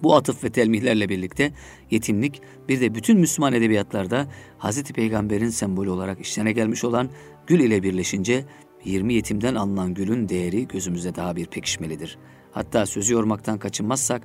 Bu 0.02 0.16
atıf 0.16 0.44
ve 0.44 0.50
telmihlerle 0.50 1.08
birlikte 1.08 1.52
yetimlik 1.90 2.42
bir 2.68 2.80
de 2.80 2.94
bütün 2.94 3.18
Müslüman 3.18 3.52
edebiyatlarda 3.52 4.26
Hz. 4.58 4.82
Peygamber'in 4.82 5.50
sembolü 5.50 5.90
olarak 5.90 6.20
işlene 6.20 6.52
gelmiş 6.52 6.84
olan 6.84 7.10
gül 7.46 7.60
ile 7.60 7.82
birleşince 7.82 8.44
20 8.84 9.14
yetimden 9.14 9.54
alınan 9.54 9.94
gülün 9.94 10.28
değeri 10.28 10.68
gözümüzde 10.68 11.14
daha 11.14 11.36
bir 11.36 11.46
pekişmelidir. 11.46 12.18
Hatta 12.52 12.86
sözü 12.86 13.14
yormaktan 13.14 13.58
kaçınmazsak 13.58 14.22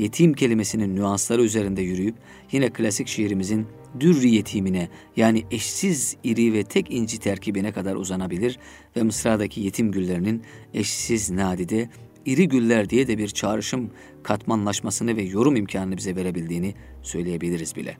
yetim 0.00 0.32
kelimesinin 0.32 0.96
nüansları 0.96 1.42
üzerinde 1.42 1.82
yürüyüp 1.82 2.14
yine 2.52 2.70
klasik 2.70 3.08
şiirimizin 3.08 3.66
dürri 4.00 4.30
yetimine 4.30 4.88
yani 5.16 5.44
eşsiz 5.50 6.16
iri 6.24 6.52
ve 6.52 6.64
tek 6.64 6.90
inci 6.90 7.18
terkibine 7.18 7.72
kadar 7.72 7.96
uzanabilir 7.96 8.58
ve 8.96 9.02
Mısra'daki 9.02 9.60
yetim 9.60 9.92
güllerinin 9.92 10.42
eşsiz 10.74 11.30
nadide 11.30 11.88
iri 12.26 12.48
güller 12.48 12.90
diye 12.90 13.08
de 13.08 13.18
bir 13.18 13.28
çağrışım 13.28 13.90
katmanlaşmasını 14.22 15.16
ve 15.16 15.22
yorum 15.22 15.56
imkanını 15.56 15.96
bize 15.96 16.16
verebildiğini 16.16 16.74
söyleyebiliriz 17.02 17.76
bile. 17.76 17.96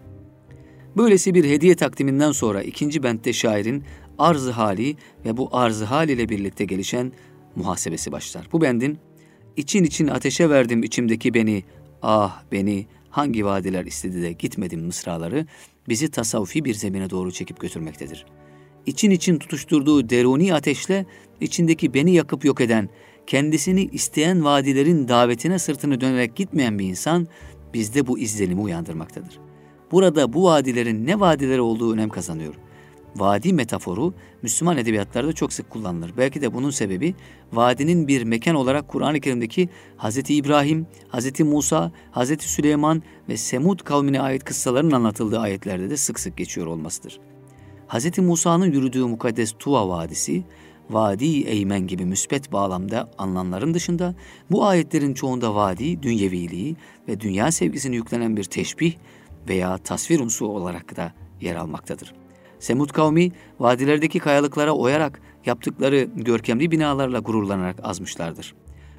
Böylesi 0.96 1.34
bir 1.34 1.44
hediye 1.44 1.74
takdiminden 1.74 2.32
sonra 2.32 2.62
ikinci 2.62 3.02
bentte 3.02 3.32
şairin 3.32 3.84
arz 4.18 4.48
hali 4.48 4.96
ve 5.24 5.36
bu 5.36 5.48
arz 5.52 5.82
hal 5.82 6.08
ile 6.08 6.28
birlikte 6.28 6.64
gelişen 6.64 7.12
muhasebesi 7.56 8.12
başlar. 8.12 8.48
Bu 8.52 8.60
bendin 8.60 8.98
için 9.56 9.84
için 9.84 10.06
ateşe 10.06 10.50
verdim 10.50 10.82
içimdeki 10.82 11.34
beni, 11.34 11.64
ah 12.02 12.42
beni 12.52 12.86
hangi 13.10 13.44
vadiler 13.44 13.84
istedi 13.84 14.22
de 14.22 14.32
gitmedim 14.32 14.80
mısraları 14.80 15.46
bizi 15.88 16.10
tasavvufi 16.10 16.64
bir 16.64 16.74
zemine 16.74 17.10
doğru 17.10 17.32
çekip 17.32 17.60
götürmektedir. 17.60 18.26
İçin 18.86 19.10
için 19.10 19.38
tutuşturduğu 19.38 20.10
deruni 20.10 20.54
ateşle 20.54 21.06
içindeki 21.40 21.94
beni 21.94 22.14
yakıp 22.14 22.44
yok 22.44 22.60
eden, 22.60 22.88
kendisini 23.26 23.84
isteyen 23.84 24.44
vadilerin 24.44 25.08
davetine 25.08 25.58
sırtını 25.58 26.00
dönerek 26.00 26.36
gitmeyen 26.36 26.78
bir 26.78 26.84
insan 26.84 27.28
bizde 27.74 28.06
bu 28.06 28.18
izlenimi 28.18 28.60
uyandırmaktadır. 28.60 29.38
Burada 29.92 30.32
bu 30.32 30.44
vadilerin 30.44 31.06
ne 31.06 31.20
vadileri 31.20 31.60
olduğu 31.60 31.92
önem 31.92 32.08
kazanıyor. 32.08 32.54
Vadi 33.16 33.52
metaforu 33.52 34.14
Müslüman 34.42 34.76
edebiyatlarda 34.76 35.32
çok 35.32 35.52
sık 35.52 35.70
kullanılır. 35.70 36.12
Belki 36.16 36.40
de 36.42 36.54
bunun 36.54 36.70
sebebi 36.70 37.14
vadinin 37.52 38.08
bir 38.08 38.22
mekan 38.22 38.54
olarak 38.54 38.88
Kur'an-ı 38.88 39.20
Kerim'deki 39.20 39.68
Hz. 39.98 40.30
İbrahim, 40.30 40.86
Hz. 41.12 41.40
Musa, 41.40 41.92
Hz. 42.12 42.40
Süleyman 42.40 43.02
ve 43.28 43.36
Semud 43.36 43.80
kavmine 43.80 44.20
ait 44.20 44.44
kıssaların 44.44 44.90
anlatıldığı 44.90 45.38
ayetlerde 45.38 45.90
de 45.90 45.96
sık 45.96 46.20
sık 46.20 46.36
geçiyor 46.36 46.66
olmasıdır. 46.66 47.20
Hz. 47.88 48.18
Musa'nın 48.18 48.72
yürüdüğü 48.72 49.04
mukaddes 49.04 49.52
Tuva 49.58 49.88
Vadisi, 49.88 50.44
Vadi 50.90 51.40
Eymen 51.40 51.86
gibi 51.86 52.04
müspet 52.04 52.52
bağlamda 52.52 53.10
anlamların 53.18 53.74
dışında 53.74 54.14
bu 54.50 54.66
ayetlerin 54.66 55.14
çoğunda 55.14 55.54
vadi, 55.54 56.02
dünyeviliği 56.02 56.76
ve 57.08 57.20
dünya 57.20 57.52
sevgisini 57.52 57.96
yüklenen 57.96 58.36
bir 58.36 58.44
teşbih 58.44 58.94
veya 59.48 59.78
tasvir 59.78 60.20
unsuru 60.20 60.48
olarak 60.48 60.96
da 60.96 61.12
yer 61.40 61.56
almaktadır. 61.56 62.19
Semud 62.60 62.90
kavmi 62.90 63.32
vadilerdeki 63.60 64.18
kayalıklara 64.18 64.72
oyarak 64.72 65.20
yaptıkları 65.46 66.08
görkemli 66.16 66.70
binalarla 66.70 67.18
gururlanarak 67.18 67.76
azmışlardır. 67.82 68.54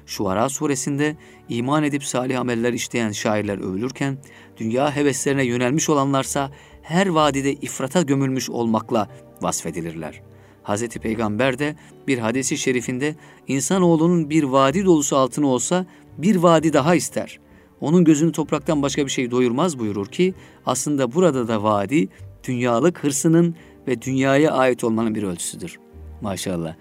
Şuara 0.06 0.48
suresinde 0.48 1.16
iman 1.48 1.84
edip 1.84 2.04
salih 2.04 2.40
ameller 2.40 2.72
işleyen 2.72 3.12
şairler 3.12 3.58
övülürken, 3.58 4.18
dünya 4.56 4.96
heveslerine 4.96 5.44
yönelmiş 5.44 5.88
olanlarsa 5.88 6.50
her 6.82 7.06
vadide 7.06 7.52
ifrata 7.52 8.02
gömülmüş 8.02 8.50
olmakla 8.50 9.08
vasfedilirler. 9.40 10.22
Hz. 10.64 10.88
Peygamber 10.88 11.58
de 11.58 11.76
bir 12.06 12.18
hadisi 12.18 12.58
şerifinde 12.58 13.16
insanoğlunun 13.48 14.30
bir 14.30 14.42
vadi 14.42 14.84
dolusu 14.84 15.16
altını 15.16 15.46
olsa 15.46 15.86
bir 16.18 16.36
vadi 16.36 16.72
daha 16.72 16.94
ister. 16.94 17.40
Onun 17.80 18.04
gözünü 18.04 18.32
topraktan 18.32 18.82
başka 18.82 19.06
bir 19.06 19.10
şey 19.10 19.30
doyurmaz 19.30 19.78
buyurur 19.78 20.06
ki 20.06 20.34
aslında 20.66 21.12
burada 21.12 21.48
da 21.48 21.62
vadi 21.62 22.08
dünyalık 22.44 23.04
hırsının 23.04 23.54
ve 23.88 24.02
dünyaya 24.02 24.52
ait 24.52 24.84
olmanın 24.84 25.14
bir 25.14 25.22
ölçüsüdür. 25.22 25.78
Maşallah. 26.20 26.74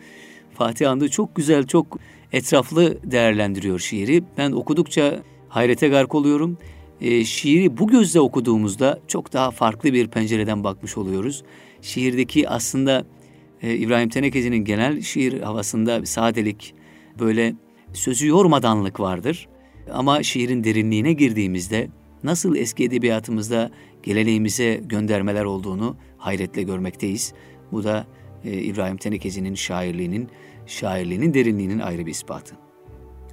Fatih 0.54 0.92
Andı 0.92 1.10
çok 1.10 1.36
güzel, 1.36 1.68
çok 1.68 2.00
etraflı 2.32 2.98
değerlendiriyor 3.12 3.80
şiiri. 3.80 4.24
Ben 4.38 4.52
okudukça 4.52 5.20
hayrete 5.50 5.88
gark 5.88 6.16
oluyorum. 6.16 6.58
E, 7.02 7.26
şiiri 7.26 7.78
bu 7.78 7.88
gözle 7.88 8.20
okuduğumuzda 8.20 9.00
çok 9.08 9.34
daha 9.34 9.52
farklı 9.52 9.94
bir 9.94 10.08
pencereden 10.08 10.64
bakmış 10.64 10.98
oluyoruz. 10.98 11.44
Şiirdeki 11.82 12.50
aslında 12.50 13.06
e, 13.62 13.76
İbrahim 13.76 14.10
Tenekeci'nin 14.10 14.66
genel 14.66 15.02
şiir 15.02 15.42
havasında 15.42 16.02
bir 16.02 16.06
sadelik, 16.06 16.74
böyle 17.20 17.56
sözü 17.94 18.28
yormadanlık 18.28 19.00
vardır. 19.00 19.48
Ama 19.94 20.24
şiirin 20.24 20.64
derinliğine 20.64 21.14
girdiğimizde 21.14 21.88
nasıl 22.24 22.56
eski 22.56 22.84
edebiyatımızda 22.84 23.72
geleneğimize 24.04 24.82
göndermeler 24.84 25.44
olduğunu 25.44 25.96
hayretle 26.18 26.64
görmekteyiz. 26.64 27.34
Bu 27.72 27.84
da 27.84 28.08
e, 28.44 28.52
İbrahim 28.52 28.98
Tenekeci'nin 28.98 29.56
şairliğinin, 29.56 30.30
şairliğinin 30.66 31.34
derinliğinin 31.34 31.80
ayrı 31.80 32.06
bir 32.06 32.12
ispatı. 32.12 32.56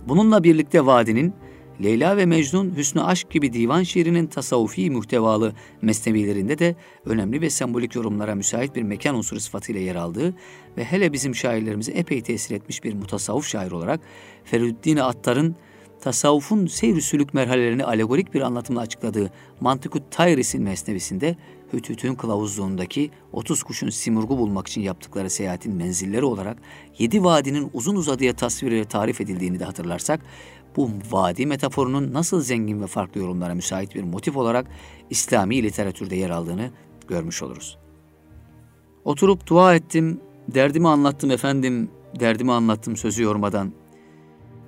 Bununla 0.08 0.44
birlikte 0.44 0.86
Vadi'nin 0.86 1.34
Leyla 1.82 2.16
ve 2.16 2.26
Mecnun, 2.26 2.76
Hüsnü 2.76 3.02
Aşk 3.02 3.30
gibi 3.30 3.52
divan 3.52 3.82
şiirinin 3.82 4.26
tasavvufi 4.26 4.90
muhtevalı 4.90 5.52
mesnevilerinde 5.82 6.58
de 6.58 6.76
önemli 7.04 7.40
ve 7.40 7.50
sembolik 7.50 7.94
yorumlara 7.94 8.34
müsait 8.34 8.76
bir 8.76 8.82
mekan 8.82 9.14
unsuru 9.14 9.40
sıfatıyla 9.40 9.80
yer 9.80 9.94
aldığı 9.94 10.34
ve 10.76 10.84
hele 10.84 11.12
bizim 11.12 11.34
şairlerimize 11.34 11.92
epey 11.92 12.22
tesir 12.22 12.54
etmiş 12.54 12.84
bir 12.84 12.94
mutasavvuf 12.94 13.46
şair 13.46 13.70
olarak 13.70 14.00
Feridüddin 14.44 14.96
Attar'ın 14.96 15.56
tasavvufun 16.00 16.66
seyr 16.66 17.00
sülük 17.00 17.34
merhalelerini 17.34 17.84
alegorik 17.84 18.34
bir 18.34 18.40
anlatımla 18.40 18.80
açıkladığı 18.80 19.30
Mantıkut 19.60 20.02
Tayris'in 20.10 20.62
mesnevisinde 20.62 21.36
Hütüt'ün 21.72 22.14
kılavuzluğundaki 22.14 23.10
30 23.32 23.62
kuşun 23.62 23.90
simurgu 23.90 24.38
bulmak 24.38 24.68
için 24.68 24.80
yaptıkları 24.80 25.30
seyahatin 25.30 25.74
menzilleri 25.74 26.24
olarak 26.24 26.58
yedi 26.98 27.24
vadinin 27.24 27.70
uzun 27.74 27.96
uzadıya 27.96 28.32
tasviriyle 28.32 28.84
tarif 28.84 29.20
edildiğini 29.20 29.60
de 29.60 29.64
hatırlarsak 29.64 30.20
bu 30.76 30.90
vadi 31.10 31.46
metaforunun 31.46 32.12
nasıl 32.12 32.42
zengin 32.42 32.82
ve 32.82 32.86
farklı 32.86 33.20
yorumlara 33.20 33.54
müsait 33.54 33.94
bir 33.94 34.02
motif 34.02 34.36
olarak 34.36 34.66
İslami 35.10 35.62
literatürde 35.62 36.16
yer 36.16 36.30
aldığını 36.30 36.70
görmüş 37.08 37.42
oluruz. 37.42 37.78
Oturup 39.04 39.46
dua 39.46 39.74
ettim, 39.74 40.20
derdimi 40.48 40.88
anlattım 40.88 41.30
efendim, 41.30 41.90
derdimi 42.20 42.52
anlattım 42.52 42.96
sözü 42.96 43.22
yormadan. 43.22 43.72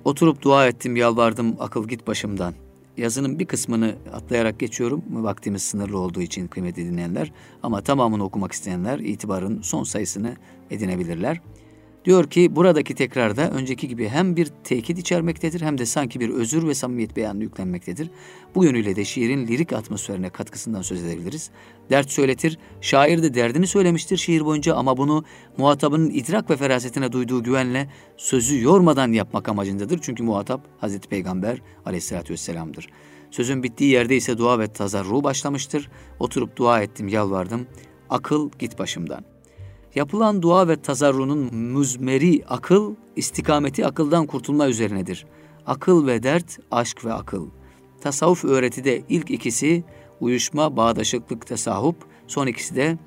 Oturup 0.05 0.41
dua 0.41 0.67
ettim, 0.67 0.95
yalvardım, 0.95 1.55
akıl 1.59 1.87
git 1.87 2.07
başımdan. 2.07 2.53
Yazının 2.97 3.39
bir 3.39 3.45
kısmını 3.45 3.95
atlayarak 4.13 4.59
geçiyorum. 4.59 5.03
Vaktimiz 5.11 5.63
sınırlı 5.63 5.97
olduğu 5.97 6.21
için 6.21 6.47
kıymetli 6.47 6.85
dinleyenler. 6.85 7.31
Ama 7.63 7.81
tamamını 7.81 8.23
okumak 8.23 8.51
isteyenler 8.51 8.99
itibarın 8.99 9.61
son 9.61 9.83
sayısını 9.83 10.35
edinebilirler. 10.71 11.41
Diyor 12.05 12.29
ki 12.29 12.55
buradaki 12.55 12.95
tekrarda 12.95 13.49
önceki 13.51 13.87
gibi 13.87 14.09
hem 14.09 14.35
bir 14.35 14.47
tekit 14.63 14.99
içermektedir 14.99 15.61
hem 15.61 15.77
de 15.77 15.85
sanki 15.85 16.19
bir 16.19 16.29
özür 16.29 16.67
ve 16.67 16.73
samimiyet 16.73 17.15
beyanı 17.15 17.43
yüklenmektedir. 17.43 18.09
Bu 18.55 18.65
yönüyle 18.65 18.95
de 18.95 19.05
şiirin 19.05 19.47
lirik 19.47 19.73
atmosferine 19.73 20.29
katkısından 20.29 20.81
söz 20.81 21.03
edebiliriz. 21.03 21.51
Dert 21.89 22.11
söyletir, 22.11 22.57
şair 22.81 23.23
de 23.23 23.33
derdini 23.33 23.67
söylemiştir 23.67 24.17
şiir 24.17 24.45
boyunca 24.45 24.75
ama 24.75 24.97
bunu 24.97 25.23
muhatabının 25.57 26.09
idrak 26.09 26.49
ve 26.49 26.57
ferasetine 26.57 27.11
duyduğu 27.11 27.43
güvenle 27.43 27.89
sözü 28.17 28.61
yormadan 28.61 29.11
yapmak 29.11 29.49
amacındadır. 29.49 29.99
Çünkü 30.01 30.23
muhatap 30.23 30.67
Hazreti 30.79 31.07
Peygamber 31.07 31.61
aleyhissalatü 31.85 32.33
vesselam'dır. 32.33 32.87
Sözün 33.31 33.63
bittiği 33.63 33.91
yerde 33.91 34.15
ise 34.15 34.37
dua 34.37 34.59
ve 34.59 34.67
tazarru 34.67 35.23
başlamıştır. 35.23 35.89
Oturup 36.19 36.55
dua 36.55 36.81
ettim, 36.81 37.07
yalvardım. 37.07 37.67
Akıl 38.09 38.49
git 38.59 38.79
başımdan. 38.79 39.25
Yapılan 39.95 40.41
dua 40.41 40.67
ve 40.67 40.81
tazarrunun 40.81 41.55
müzmeri 41.55 42.43
akıl, 42.47 42.95
istikameti 43.15 43.85
akıldan 43.85 44.25
kurtulma 44.25 44.67
üzerinedir. 44.67 45.25
Akıl 45.65 46.07
ve 46.07 46.23
dert, 46.23 46.59
aşk 46.71 47.05
ve 47.05 47.13
akıl. 47.13 47.49
Tasavvuf 48.01 48.45
öğretide 48.45 49.01
ilk 49.09 49.31
ikisi 49.31 49.83
uyuşma, 50.19 50.77
bağdaşıklık, 50.77 51.47
tesahup, 51.47 51.95
son 52.27 52.47
ikisi 52.47 52.75
de 52.75 52.97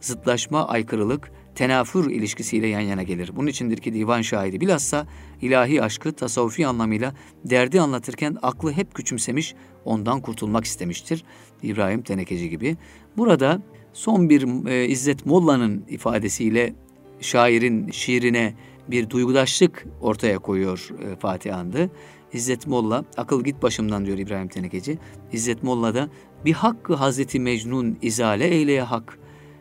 zıtlaşma, 0.00 0.68
aykırılık, 0.68 1.32
tenafür 1.54 2.10
ilişkisiyle 2.10 2.66
yan 2.66 2.80
yana 2.80 3.02
gelir. 3.02 3.30
Bunun 3.36 3.46
içindir 3.46 3.76
ki 3.76 3.94
divan 3.94 4.22
şairi 4.22 4.60
bilhassa 4.60 5.06
ilahi 5.42 5.82
aşkı 5.82 6.12
tasavvufi 6.12 6.66
anlamıyla 6.66 7.14
derdi 7.44 7.80
anlatırken 7.80 8.36
aklı 8.42 8.72
hep 8.72 8.94
küçümsemiş, 8.94 9.54
ondan 9.84 10.20
kurtulmak 10.20 10.64
istemiştir. 10.64 11.24
İbrahim 11.62 12.02
Tenekeci 12.02 12.50
gibi. 12.50 12.76
Burada 13.16 13.62
son 13.92 14.30
bir 14.30 14.66
e, 14.68 14.86
İzzet 14.88 15.26
Molla'nın 15.26 15.84
ifadesiyle 15.88 16.74
şairin 17.20 17.90
şiirine 17.90 18.54
bir 18.88 19.10
duygudaşlık 19.10 19.86
ortaya 20.00 20.38
koyuyor 20.38 20.88
e, 21.02 21.16
Fatih 21.16 21.58
Andı. 21.58 21.90
İzzet 22.32 22.66
Molla, 22.66 23.04
akıl 23.16 23.44
git 23.44 23.62
başımdan 23.62 24.06
diyor 24.06 24.18
İbrahim 24.18 24.48
Tenekeci. 24.48 24.98
İzzet 25.32 25.62
Molla 25.62 25.94
da 25.94 26.08
bir 26.44 26.52
hakkı 26.52 26.94
Hazreti 26.94 27.40
Mecnun 27.40 27.98
izale 28.02 28.48
eyleye 28.48 28.82
hak. 28.82 29.18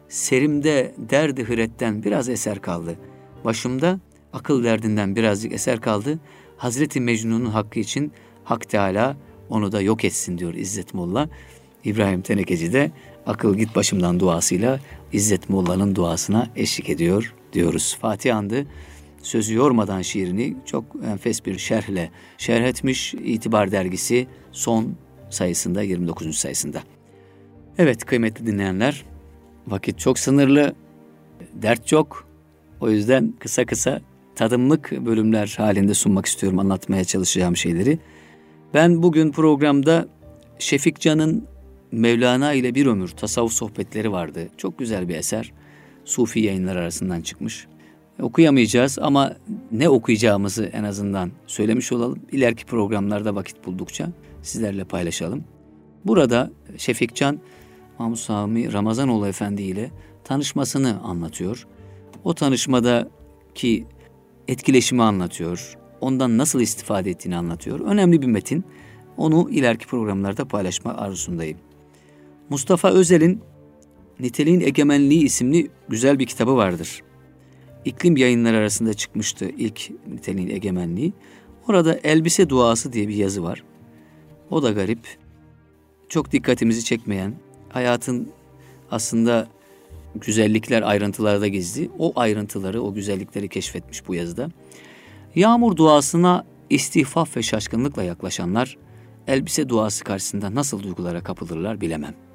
Serimde 0.08 0.96
derdi 0.98 1.44
hıretten 1.44 2.04
biraz 2.04 2.30
eser 2.30 2.62
kaldı. 2.62 3.00
Başımda 3.46 4.00
akıl 4.34 4.64
derdinden 4.64 5.16
birazcık 5.16 5.54
eser 5.54 5.82
kaldı. 5.82 6.20
Hazreti 6.58 7.02
Mecnun'un 7.02 7.46
hakkı 7.46 7.80
için 7.80 8.12
Hak 8.44 8.70
Teala 8.70 9.18
onu 9.50 9.72
da 9.72 9.82
yok 9.82 10.06
etsin 10.06 10.38
diyor 10.38 10.54
İzzet 10.54 10.94
Molla. 10.94 11.30
İbrahim 11.84 12.22
Tenekeci 12.22 12.74
de 12.74 12.92
akıl 13.26 13.56
git 13.56 13.76
başımdan 13.76 14.20
duasıyla 14.20 14.80
İzzet 15.14 15.50
Molla'nın 15.50 15.96
duasına 15.96 16.48
eşlik 16.56 16.90
ediyor 16.90 17.34
diyoruz. 17.54 17.98
Fatih 18.02 18.38
Andı 18.38 18.66
sözü 19.22 19.56
yormadan 19.56 20.02
şiirini 20.02 20.56
çok 20.66 20.86
enfes 21.06 21.46
bir 21.46 21.58
şerhle 21.58 22.12
şerh 22.38 22.64
etmiş 22.64 23.14
İtibar 23.14 23.72
Dergisi 23.72 24.28
son 24.52 24.96
sayısında 25.30 25.82
29. 25.82 26.38
sayısında. 26.38 26.84
Evet 27.78 28.06
kıymetli 28.06 28.46
dinleyenler 28.46 29.06
vakit 29.68 30.00
çok 30.00 30.20
sınırlı, 30.20 30.76
dert 31.54 31.88
çok. 31.88 32.28
O 32.82 32.90
yüzden 32.90 33.34
kısa 33.40 33.66
kısa 33.66 34.02
tadımlık 34.36 34.92
bölümler 35.06 35.56
halinde 35.58 35.94
sunmak 35.94 36.26
istiyorum 36.26 36.60
anlatmaya 36.60 37.04
çalışacağım 37.04 37.58
şeyleri. 37.58 38.00
Ben 38.74 39.04
bugün 39.04 39.32
programda 39.32 40.08
Şefik 40.60 41.00
Can'ın 41.00 41.48
Mevlana 41.92 42.54
ile 42.54 42.76
bir 42.76 42.86
ömür 42.86 43.08
tasavvuf 43.08 43.54
sohbetleri 43.54 44.12
vardı. 44.12 44.50
Çok 44.58 44.80
güzel 44.80 45.10
bir 45.10 45.16
eser. 45.16 45.54
Sufi 46.06 46.40
yayınlar 46.40 46.76
arasından 46.76 47.22
çıkmış. 47.22 47.68
Okuyamayacağız 48.22 49.00
ama 49.00 49.36
ne 49.72 49.90
okuyacağımızı 49.90 50.66
en 50.66 50.84
azından 50.84 51.32
söylemiş 51.48 51.92
olalım. 51.92 52.20
İleriki 52.32 52.66
programlarda 52.66 53.36
vakit 53.36 53.66
buldukça 53.66 54.10
sizlerle 54.42 54.84
paylaşalım. 54.84 55.44
Burada 56.06 56.52
Şefik 56.78 57.16
Can, 57.16 57.40
Mahmut 58.00 58.20
Sami 58.20 58.74
Ramazanoğlu 58.74 59.28
Efendi 59.28 59.62
ile 59.62 59.92
tanışmasını 60.24 61.02
anlatıyor. 61.04 61.68
O 62.24 62.34
tanışmadaki 62.34 63.86
etkileşimi 64.48 65.04
anlatıyor. 65.04 65.78
Ondan 66.02 66.38
nasıl 66.38 66.62
istifade 66.62 67.10
ettiğini 67.10 67.36
anlatıyor. 67.36 67.80
Önemli 67.80 68.22
bir 68.22 68.28
metin. 68.28 68.64
Onu 69.18 69.50
ileriki 69.50 69.88
programlarda 69.88 70.46
paylaşma 70.46 70.94
arzusundayım. 70.94 71.58
Mustafa 72.50 72.90
Özel'in 72.90 73.42
Niteliğin 74.20 74.62
Egemenliği 74.62 75.24
isimli 75.24 75.72
güzel 75.90 76.20
bir 76.20 76.26
kitabı 76.26 76.56
vardır. 76.56 77.02
İklim 77.86 78.18
yayınları 78.18 78.58
arasında 78.58 78.94
çıkmıştı 78.94 79.50
ilk 79.58 79.92
Niteliğin 80.08 80.50
Egemenliği. 80.50 81.14
Orada 81.68 82.00
elbise 82.04 82.50
duası 82.50 82.94
diye 82.94 83.08
bir 83.08 83.16
yazı 83.16 83.44
var. 83.44 83.64
O 84.50 84.64
da 84.64 84.72
garip. 84.72 85.18
Çok 86.10 86.32
dikkatimizi 86.32 86.84
çekmeyen, 86.84 87.34
hayatın 87.70 88.30
aslında 88.92 89.48
güzellikler 90.16 90.82
ayrıntılarda 90.82 91.48
gizli. 91.48 91.90
O 92.00 92.14
ayrıntıları, 92.16 92.82
o 92.82 92.94
güzellikleri 92.94 93.50
keşfetmiş 93.50 94.08
bu 94.08 94.16
yazıda. 94.16 94.50
Yağmur 95.36 95.76
duasına 95.76 96.46
istihfaf 96.70 97.38
ve 97.38 97.44
şaşkınlıkla 97.44 98.04
yaklaşanlar 98.04 98.78
elbise 99.28 99.70
duası 99.70 100.04
karşısında 100.04 100.56
nasıl 100.56 100.84
duygulara 100.84 101.24
kapılırlar 101.24 101.82
bilemem. 101.82 102.29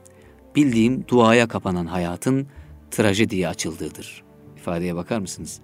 Bildiğim 0.57 1.05
duaya 1.09 1.49
kapanan 1.49 1.87
hayatın 1.87 2.47
trajediye 2.91 3.49
açıldığıdır. 3.49 4.25
İfadeye 4.57 4.95
bakar 4.95 5.19
mısınız? 5.19 5.61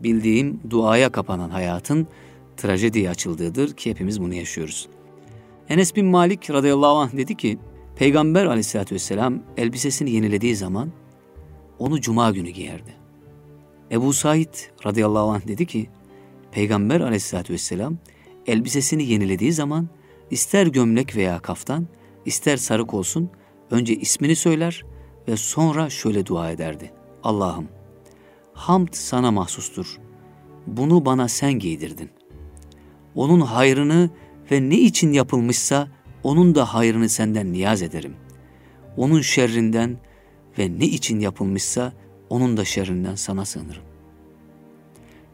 Bildiğim 0.00 0.60
duaya 0.70 1.12
kapanan 1.12 1.50
hayatın 1.50 2.06
trajediye 2.56 3.10
açıldığıdır 3.10 3.76
ki 3.76 3.90
hepimiz 3.90 4.20
bunu 4.20 4.34
yaşıyoruz. 4.34 4.88
Enes 5.68 5.96
bin 5.96 6.06
Malik 6.06 6.50
radıyallahu 6.50 6.96
anh 6.96 7.12
dedi 7.12 7.36
ki, 7.36 7.58
Peygamber 7.96 8.46
aleyhissalatü 8.46 8.94
vesselam 8.94 9.42
elbisesini 9.56 10.10
yenilediği 10.10 10.56
zaman 10.56 10.92
onu 11.78 12.00
cuma 12.00 12.30
günü 12.30 12.50
giyerdi. 12.50 12.94
Ebu 13.90 14.12
Said 14.12 14.54
radıyallahu 14.86 15.30
anh 15.30 15.48
dedi 15.48 15.66
ki, 15.66 15.88
Peygamber 16.52 17.00
aleyhissalatü 17.00 17.52
vesselam 17.52 17.96
elbisesini 18.46 19.04
yenilediği 19.04 19.52
zaman 19.52 19.88
ister 20.30 20.66
gömlek 20.66 21.16
veya 21.16 21.38
kaftan, 21.38 21.86
ister 22.24 22.56
sarık 22.56 22.94
olsun 22.94 23.30
önce 23.74 23.94
ismini 23.96 24.36
söyler 24.36 24.82
ve 25.28 25.36
sonra 25.36 25.90
şöyle 25.90 26.26
dua 26.26 26.50
ederdi. 26.50 26.92
Allah'ım 27.22 27.68
hamd 28.54 28.88
sana 28.92 29.30
mahsustur. 29.30 29.98
Bunu 30.66 31.04
bana 31.04 31.28
sen 31.28 31.52
giydirdin. 31.52 32.10
Onun 33.14 33.40
hayrını 33.40 34.10
ve 34.50 34.68
ne 34.70 34.78
için 34.78 35.12
yapılmışsa 35.12 35.88
onun 36.22 36.54
da 36.54 36.74
hayrını 36.74 37.08
senden 37.08 37.52
niyaz 37.52 37.82
ederim. 37.82 38.16
Onun 38.96 39.20
şerrinden 39.20 39.96
ve 40.58 40.78
ne 40.78 40.84
için 40.84 41.20
yapılmışsa 41.20 41.92
onun 42.30 42.56
da 42.56 42.64
şerrinden 42.64 43.14
sana 43.14 43.44
sığınırım. 43.44 43.82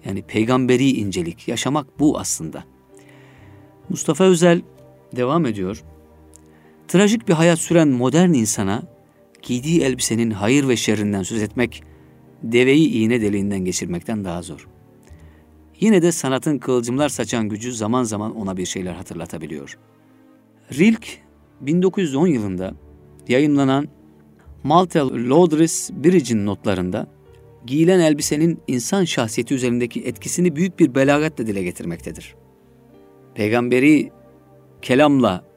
Yani 0.04 0.22
peygamberi 0.22 0.90
incelik, 0.90 1.48
yaşamak 1.48 2.00
bu 2.00 2.18
aslında. 2.18 2.64
Mustafa 3.88 4.24
Özel 4.24 4.62
devam 5.16 5.46
ediyor. 5.46 5.84
Trajik 6.90 7.28
bir 7.28 7.32
hayat 7.32 7.58
süren 7.58 7.88
modern 7.88 8.32
insana 8.32 8.82
giydiği 9.42 9.80
elbisenin 9.80 10.30
hayır 10.30 10.68
ve 10.68 10.76
şerrinden 10.76 11.22
söz 11.22 11.42
etmek, 11.42 11.82
deveyi 12.42 12.88
iğne 12.88 13.20
deliğinden 13.20 13.58
geçirmekten 13.58 14.24
daha 14.24 14.42
zor. 14.42 14.68
Yine 15.80 16.02
de 16.02 16.12
sanatın 16.12 16.58
kıvılcımlar 16.58 17.08
saçan 17.08 17.48
gücü 17.48 17.72
zaman 17.72 18.02
zaman 18.02 18.36
ona 18.36 18.56
bir 18.56 18.66
şeyler 18.66 18.92
hatırlatabiliyor. 18.92 19.78
Rilke 20.72 21.08
1910 21.60 22.26
yılında 22.26 22.74
yayınlanan 23.28 23.88
Maltel 24.64 25.30
Laudris 25.30 25.90
Bridge'in 25.92 26.46
notlarında 26.46 27.06
giyilen 27.66 28.00
elbisenin 28.00 28.60
insan 28.66 29.04
şahsiyeti 29.04 29.54
üzerindeki 29.54 30.00
etkisini 30.00 30.56
büyük 30.56 30.78
bir 30.78 30.94
belagatle 30.94 31.46
dile 31.46 31.62
getirmektedir. 31.62 32.34
Peygamberi 33.34 34.10
kelamla 34.82 35.49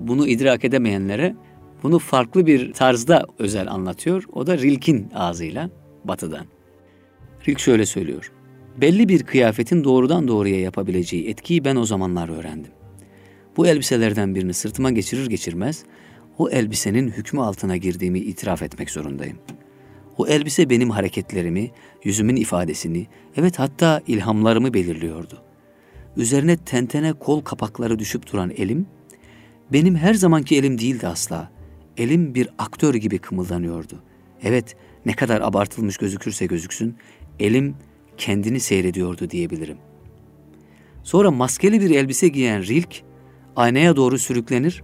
bunu 0.00 0.26
idrak 0.26 0.64
edemeyenlere 0.64 1.34
bunu 1.82 1.98
farklı 1.98 2.46
bir 2.46 2.72
tarzda 2.72 3.26
özel 3.38 3.70
anlatıyor. 3.70 4.24
O 4.32 4.46
da 4.46 4.58
Rilke'in 4.58 5.10
ağzıyla 5.14 5.70
batıdan. 6.04 6.46
Rilke 7.48 7.62
şöyle 7.62 7.86
söylüyor. 7.86 8.32
Belli 8.80 9.08
bir 9.08 9.22
kıyafetin 9.22 9.84
doğrudan 9.84 10.28
doğruya 10.28 10.60
yapabileceği 10.60 11.28
etkiyi 11.28 11.64
ben 11.64 11.76
o 11.76 11.84
zamanlar 11.84 12.28
öğrendim. 12.28 12.72
Bu 13.56 13.66
elbiselerden 13.66 14.34
birini 14.34 14.54
sırtıma 14.54 14.90
geçirir 14.90 15.26
geçirmez 15.26 15.84
o 16.38 16.50
elbisenin 16.50 17.08
hükmü 17.08 17.40
altına 17.40 17.76
girdiğimi 17.76 18.18
itiraf 18.18 18.62
etmek 18.62 18.90
zorundayım. 18.90 19.38
O 20.18 20.26
elbise 20.26 20.70
benim 20.70 20.90
hareketlerimi, 20.90 21.70
yüzümün 22.04 22.36
ifadesini, 22.36 23.06
evet 23.36 23.58
hatta 23.58 24.02
ilhamlarımı 24.06 24.74
belirliyordu. 24.74 25.42
Üzerine 26.16 26.56
tentene 26.56 27.12
kol 27.12 27.40
kapakları 27.40 27.98
düşüp 27.98 28.32
duran 28.32 28.50
elim, 28.50 28.86
benim 29.72 29.96
her 29.96 30.14
zamanki 30.14 30.56
elim 30.56 30.78
değildi 30.78 31.06
asla. 31.06 31.50
Elim 31.96 32.34
bir 32.34 32.48
aktör 32.58 32.94
gibi 32.94 33.18
kımıldanıyordu. 33.18 34.02
Evet, 34.42 34.76
ne 35.06 35.12
kadar 35.12 35.40
abartılmış 35.40 35.96
gözükürse 35.96 36.46
gözüksün, 36.46 36.96
elim 37.38 37.74
kendini 38.16 38.60
seyrediyordu 38.60 39.30
diyebilirim. 39.30 39.78
Sonra 41.02 41.30
maskeli 41.30 41.80
bir 41.80 41.90
elbise 41.90 42.28
giyen 42.28 42.62
Rilk, 42.62 43.02
aynaya 43.56 43.96
doğru 43.96 44.18
sürüklenir, 44.18 44.82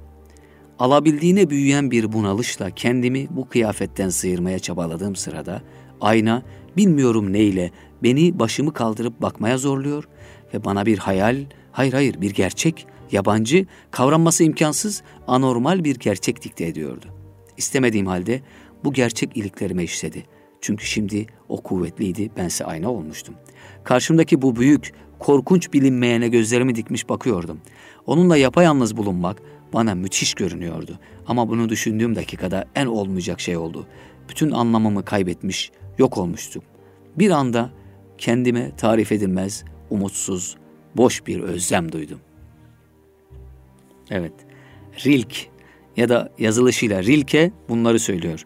alabildiğine 0.79 1.51
büyüyen 1.51 1.91
bir 1.91 2.13
bunalışla 2.13 2.71
kendimi 2.71 3.27
bu 3.31 3.49
kıyafetten 3.49 4.09
sıyırmaya 4.09 4.59
çabaladığım 4.59 5.17
sırada, 5.17 5.63
ayna 6.01 6.43
bilmiyorum 6.77 7.33
neyle 7.33 7.71
beni 8.03 8.39
başımı 8.39 8.73
kaldırıp 8.73 9.23
bakmaya 9.23 9.59
zorluyor 9.59 10.09
ve 10.55 10.65
bana 10.65 10.87
bir 10.87 10.99
hayal, 10.99 11.37
hayır 11.73 11.93
hayır 11.93 12.21
bir 12.21 12.31
gerçek, 12.31 12.87
yabancı, 13.13 13.67
kavranması 13.91 14.45
imkansız, 14.45 15.03
anormal 15.27 15.85
bir 15.85 15.97
gerçek 15.97 16.43
dikte 16.43 16.67
ediyordu. 16.67 17.07
İstemediğim 17.57 18.07
halde 18.07 18.43
bu 18.85 18.93
gerçek 18.93 19.37
iliklerime 19.37 19.85
işledi. 19.85 20.25
Çünkü 20.61 20.87
şimdi 20.87 21.27
o 21.49 21.63
kuvvetliydi, 21.63 22.31
bense 22.37 22.65
ayna 22.65 22.93
olmuştum. 22.93 23.35
Karşımdaki 23.85 24.43
bu 24.43 24.57
büyük, 24.57 24.93
korkunç 25.19 25.73
bilinmeyene 25.73 26.29
gözlerimi 26.29 26.75
dikmiş 26.75 27.09
bakıyordum. 27.09 27.61
Onunla 28.07 28.37
yapayalnız 28.37 28.97
bulunmak 28.97 29.43
bana 29.73 29.95
müthiş 29.95 30.35
görünüyordu. 30.35 30.99
Ama 31.27 31.49
bunu 31.49 31.69
düşündüğüm 31.69 32.17
dakikada 32.17 32.65
en 32.75 32.87
olmayacak 32.87 33.41
şey 33.41 33.57
oldu. 33.57 33.87
Bütün 34.29 34.51
anlamımı 34.51 35.05
kaybetmiş, 35.05 35.73
yok 35.99 36.19
olmuştum. 36.19 36.63
Bir 37.19 37.31
anda 37.31 37.71
kendime 38.19 38.77
tarif 38.77 39.13
edilmez, 39.13 39.65
umutsuz, 39.91 40.57
boş 40.97 41.27
bir 41.27 41.41
özlem 41.41 41.93
duydum. 41.93 42.21
Evet, 44.11 44.33
Rilke 45.07 45.41
ya 45.97 46.09
da 46.09 46.33
yazılışıyla 46.39 47.03
Rilke 47.03 47.53
bunları 47.69 47.99
söylüyor. 47.99 48.45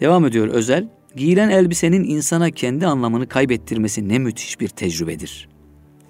Devam 0.00 0.26
ediyor 0.26 0.48
Özel. 0.48 0.88
Giyilen 1.16 1.50
elbisenin 1.50 2.04
insana 2.04 2.50
kendi 2.50 2.86
anlamını 2.86 3.28
kaybettirmesi 3.28 4.08
ne 4.08 4.18
müthiş 4.18 4.60
bir 4.60 4.68
tecrübedir. 4.68 5.48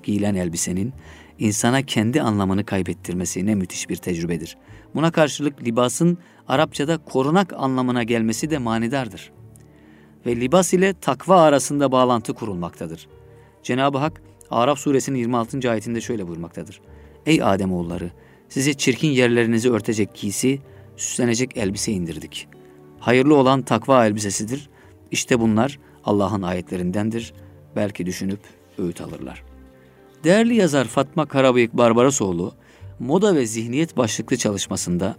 Giyilen 0.03 0.35
elbisenin 0.35 0.93
insana 1.39 1.83
kendi 1.83 2.23
anlamını 2.23 2.65
kaybettirmesi 2.65 3.47
ne 3.47 3.55
müthiş 3.55 3.89
bir 3.89 3.97
tecrübedir. 3.97 4.57
Buna 4.95 5.11
karşılık 5.11 5.65
libasın 5.65 6.19
Arapçada 6.49 6.99
korunak 6.99 7.53
anlamına 7.53 8.03
gelmesi 8.03 8.51
de 8.51 8.59
manidardır. 8.59 9.33
Ve 10.27 10.37
libas 10.37 10.75
ile 10.75 10.95
takva 11.01 11.43
arasında 11.43 11.93
bağlantı 11.93 12.35
kurulmaktadır. 12.35 13.09
Cenab-ı 13.63 13.99
Hak 13.99 14.23
Araf 14.51 14.79
suresinin 14.79 15.19
26. 15.19 15.71
ayetinde 15.71 16.01
şöyle 16.01 16.29
buyurmaktadır. 16.29 16.81
Ey 17.27 17.43
Ademoğulları 17.43 18.11
Size 18.55 18.75
çirkin 18.75 19.09
yerlerinizi 19.09 19.73
örtecek 19.73 20.15
giysi, 20.15 20.59
süslenecek 20.97 21.57
elbise 21.57 21.93
indirdik. 21.93 22.49
Hayırlı 23.01 23.35
olan 23.37 23.63
takva 23.63 24.07
elbisesidir. 24.07 24.69
İşte 25.11 25.41
bunlar 25.41 25.79
Allah'ın 26.05 26.43
ayetlerindendir. 26.43 27.35
Belki 27.77 28.07
düşünüp 28.07 28.39
öğüt 28.79 29.01
alırlar. 29.01 29.45
Değerli 30.25 30.55
yazar 30.55 30.85
Fatma 30.85 31.27
Karabıyık 31.27 31.77
Barbarasoğlu, 31.77 32.55
moda 32.99 33.37
ve 33.37 33.47
zihniyet 33.47 33.97
başlıklı 33.97 34.37
çalışmasında 34.37 35.17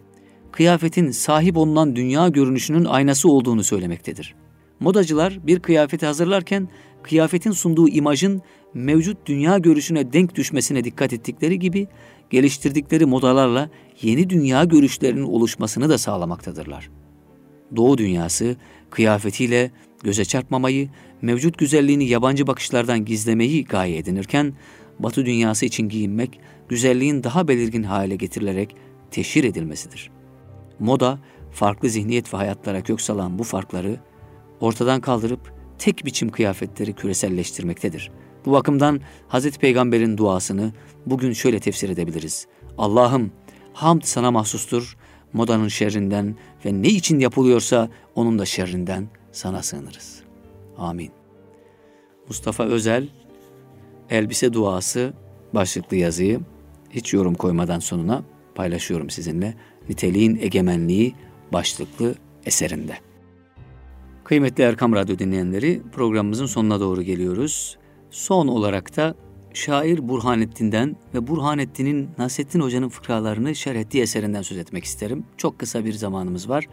kıyafetin 0.51 1.11
sahip 1.11 1.57
olunan 1.57 1.95
dünya 1.95 2.27
görünüşünün 2.27 2.85
aynası 2.85 3.31
olduğunu 3.31 3.63
söylemektedir. 3.63 4.35
Modacılar 4.79 5.47
bir 5.47 5.59
kıyafeti 5.59 6.05
hazırlarken 6.05 6.69
kıyafetin 7.03 7.51
sunduğu 7.51 7.89
imajın 7.89 8.41
mevcut 8.73 9.17
dünya 9.25 9.57
görüşüne 9.57 10.13
denk 10.13 10.35
düşmesine 10.35 10.83
dikkat 10.83 11.13
ettikleri 11.13 11.59
gibi 11.59 11.87
geliştirdikleri 12.35 13.05
modalarla 13.05 13.69
yeni 14.01 14.29
dünya 14.29 14.63
görüşlerinin 14.63 15.23
oluşmasını 15.23 15.89
da 15.89 15.97
sağlamaktadırlar. 15.97 16.89
Doğu 17.75 17.97
dünyası 17.97 18.55
kıyafetiyle 18.89 19.71
göze 20.03 20.25
çarpmamayı, 20.25 20.89
mevcut 21.21 21.57
güzelliğini 21.57 22.05
yabancı 22.05 22.47
bakışlardan 22.47 23.05
gizlemeyi 23.05 23.65
gaye 23.65 23.97
edinirken, 23.97 24.53
Batı 24.99 25.25
dünyası 25.25 25.65
için 25.65 25.89
giyinmek, 25.89 26.39
güzelliğin 26.69 27.23
daha 27.23 27.47
belirgin 27.47 27.83
hale 27.83 28.15
getirilerek 28.15 28.75
teşhir 29.11 29.43
edilmesidir. 29.43 30.11
Moda, 30.79 31.19
farklı 31.51 31.89
zihniyet 31.89 32.33
ve 32.33 32.37
hayatlara 32.37 32.83
kök 32.83 33.01
salan 33.01 33.39
bu 33.39 33.43
farkları 33.43 33.99
ortadan 34.59 35.01
kaldırıp 35.01 35.53
tek 35.77 36.05
biçim 36.05 36.29
kıyafetleri 36.29 36.93
küreselleştirmektedir. 36.93 38.11
Bu 38.45 38.51
bakımdan 38.51 39.01
Hz. 39.29 39.57
Peygamber'in 39.57 40.17
duasını 40.17 40.73
bugün 41.05 41.33
şöyle 41.33 41.59
tefsir 41.59 41.89
edebiliriz. 41.89 42.47
Allah'ım 42.77 43.31
hamd 43.73 44.01
sana 44.03 44.31
mahsustur, 44.31 44.97
modanın 45.33 45.67
şerrinden 45.67 46.35
ve 46.65 46.81
ne 46.81 46.87
için 46.87 47.19
yapılıyorsa 47.19 47.89
onun 48.15 48.39
da 48.39 48.45
şerrinden 48.45 49.07
sana 49.31 49.63
sığınırız. 49.63 50.21
Amin. 50.77 51.11
Mustafa 52.27 52.63
Özel, 52.63 53.07
Elbise 54.09 54.53
Duası 54.53 55.13
başlıklı 55.53 55.97
yazıyı 55.97 56.39
hiç 56.89 57.13
yorum 57.13 57.35
koymadan 57.35 57.79
sonuna 57.79 58.23
paylaşıyorum 58.55 59.09
sizinle. 59.09 59.55
Niteliğin 59.89 60.35
Egemenliği 60.35 61.15
başlıklı 61.53 62.15
eserinde. 62.45 62.97
Kıymetli 64.23 64.63
Erkam 64.63 64.93
Radyo 64.93 65.19
dinleyenleri 65.19 65.81
programımızın 65.91 66.45
sonuna 66.45 66.79
doğru 66.79 67.01
geliyoruz. 67.01 67.77
Son 68.15 68.47
olarak 68.47 68.97
da 68.97 69.15
şair 69.53 70.09
Burhanettin'den 70.09 70.95
ve 71.13 71.27
Burhanettin'in 71.27 72.09
Nasrettin 72.17 72.59
Hoca'nın 72.59 72.89
fıkralarını 72.89 73.55
şerh 73.55 73.75
ettiği 73.75 74.01
eserinden 74.01 74.41
söz 74.41 74.57
etmek 74.57 74.83
isterim. 74.83 75.25
Çok 75.37 75.59
kısa 75.59 75.85
bir 75.85 75.93
zamanımız 75.93 76.49
var. 76.49 76.67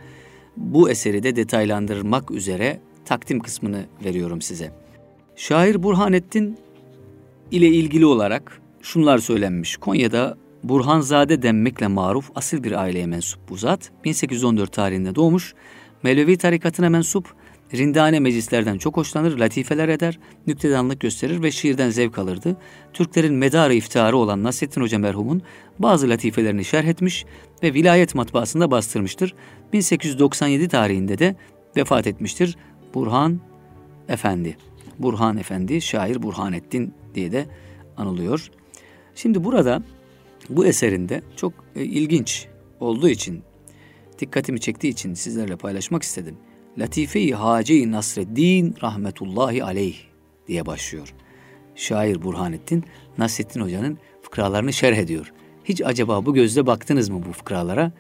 Bu 0.57 0.91
eseri 0.91 1.23
de 1.23 1.37
detaylandırmak 1.37 2.31
üzere 2.31 2.81
takdim 3.05 3.41
kısmını 3.41 3.85
veriyorum 4.05 4.43
size. 4.43 4.73
Şair 5.37 5.83
Burhanettin 5.83 6.59
ile 7.51 7.69
ilgili 7.69 8.07
olarak 8.07 8.61
şunlar 8.83 9.19
söylenmiş. 9.19 9.77
Konya'da 9.77 10.37
Burhanzade 10.65 11.43
denmekle 11.43 11.89
maruf 11.89 12.31
asil 12.35 12.65
bir 12.65 12.73
aileye 12.73 13.07
mensup 13.07 13.49
bu 13.49 13.57
zat. 13.57 13.91
1814 14.05 14.73
tarihinde 14.73 15.15
doğmuş. 15.15 15.55
Mevlevi 16.03 16.39
tarikatına 16.39 16.89
mensup, 16.89 17.35
rindane 17.75 18.21
meclislerden 18.21 18.79
çok 18.79 18.97
hoşlanır, 18.97 19.39
latifeler 19.39 19.89
eder, 19.89 20.19
nüktedanlık 20.47 21.01
gösterir 21.01 21.43
ve 21.43 21.51
şiirden 21.51 21.91
zevk 21.91 22.19
alırdı. 22.19 22.57
Türklerin 22.93 23.35
medarı 23.35 23.75
iftiharı 23.75 24.17
olan 24.17 24.43
Nasrettin 24.43 24.81
Hoca 24.81 24.99
merhumun 24.99 25.43
bazı 25.79 26.09
latifelerini 26.09 26.65
şerh 26.65 26.85
etmiş 26.85 27.25
ve 27.63 27.75
vilayet 27.75 28.15
matbaasında 28.15 28.71
bastırmıştır. 28.71 29.35
1897 29.73 30.69
tarihinde 30.69 31.19
de 31.19 31.37
vefat 31.77 32.07
etmiştir. 32.07 32.57
Burhan 32.95 33.41
Efendi. 34.09 34.57
Burhan 34.99 35.37
Efendi, 35.37 35.81
şair 35.81 36.23
Burhanettin 36.23 36.95
diye 37.15 37.33
de 37.33 37.47
anılıyor. 37.97 38.51
Şimdi 39.15 39.45
burada 39.45 39.83
bu 40.49 40.67
eserinde 40.67 41.23
çok 41.37 41.53
e, 41.77 41.85
ilginç 41.85 42.47
olduğu 42.81 43.09
için, 43.09 43.43
dikkatimi 44.19 44.61
çektiği 44.61 44.89
için 44.89 45.15
sizlerle 45.15 45.57
paylaşmak 45.57 46.03
istedim. 46.03 46.37
Latife-i 46.79 47.35
Hace-i 47.35 47.91
Nasreddin 47.91 48.75
rahmetullahi 48.83 49.65
aleyh 49.65 49.97
diye 50.49 50.67
başlıyor. 50.67 51.15
Şair 51.75 52.23
Burhanettin 52.23 52.85
Nasrettin 53.19 53.61
Hoca'nın 53.61 53.99
fıkralarını 54.23 54.73
şerh 54.73 54.97
ediyor. 54.97 55.33
Hiç 55.65 55.83
acaba 55.83 56.27
bu 56.27 56.35
gözle 56.35 56.67
baktınız 56.67 57.09
mı 57.09 57.23
bu 57.29 57.33
fıkralara? 57.33 57.93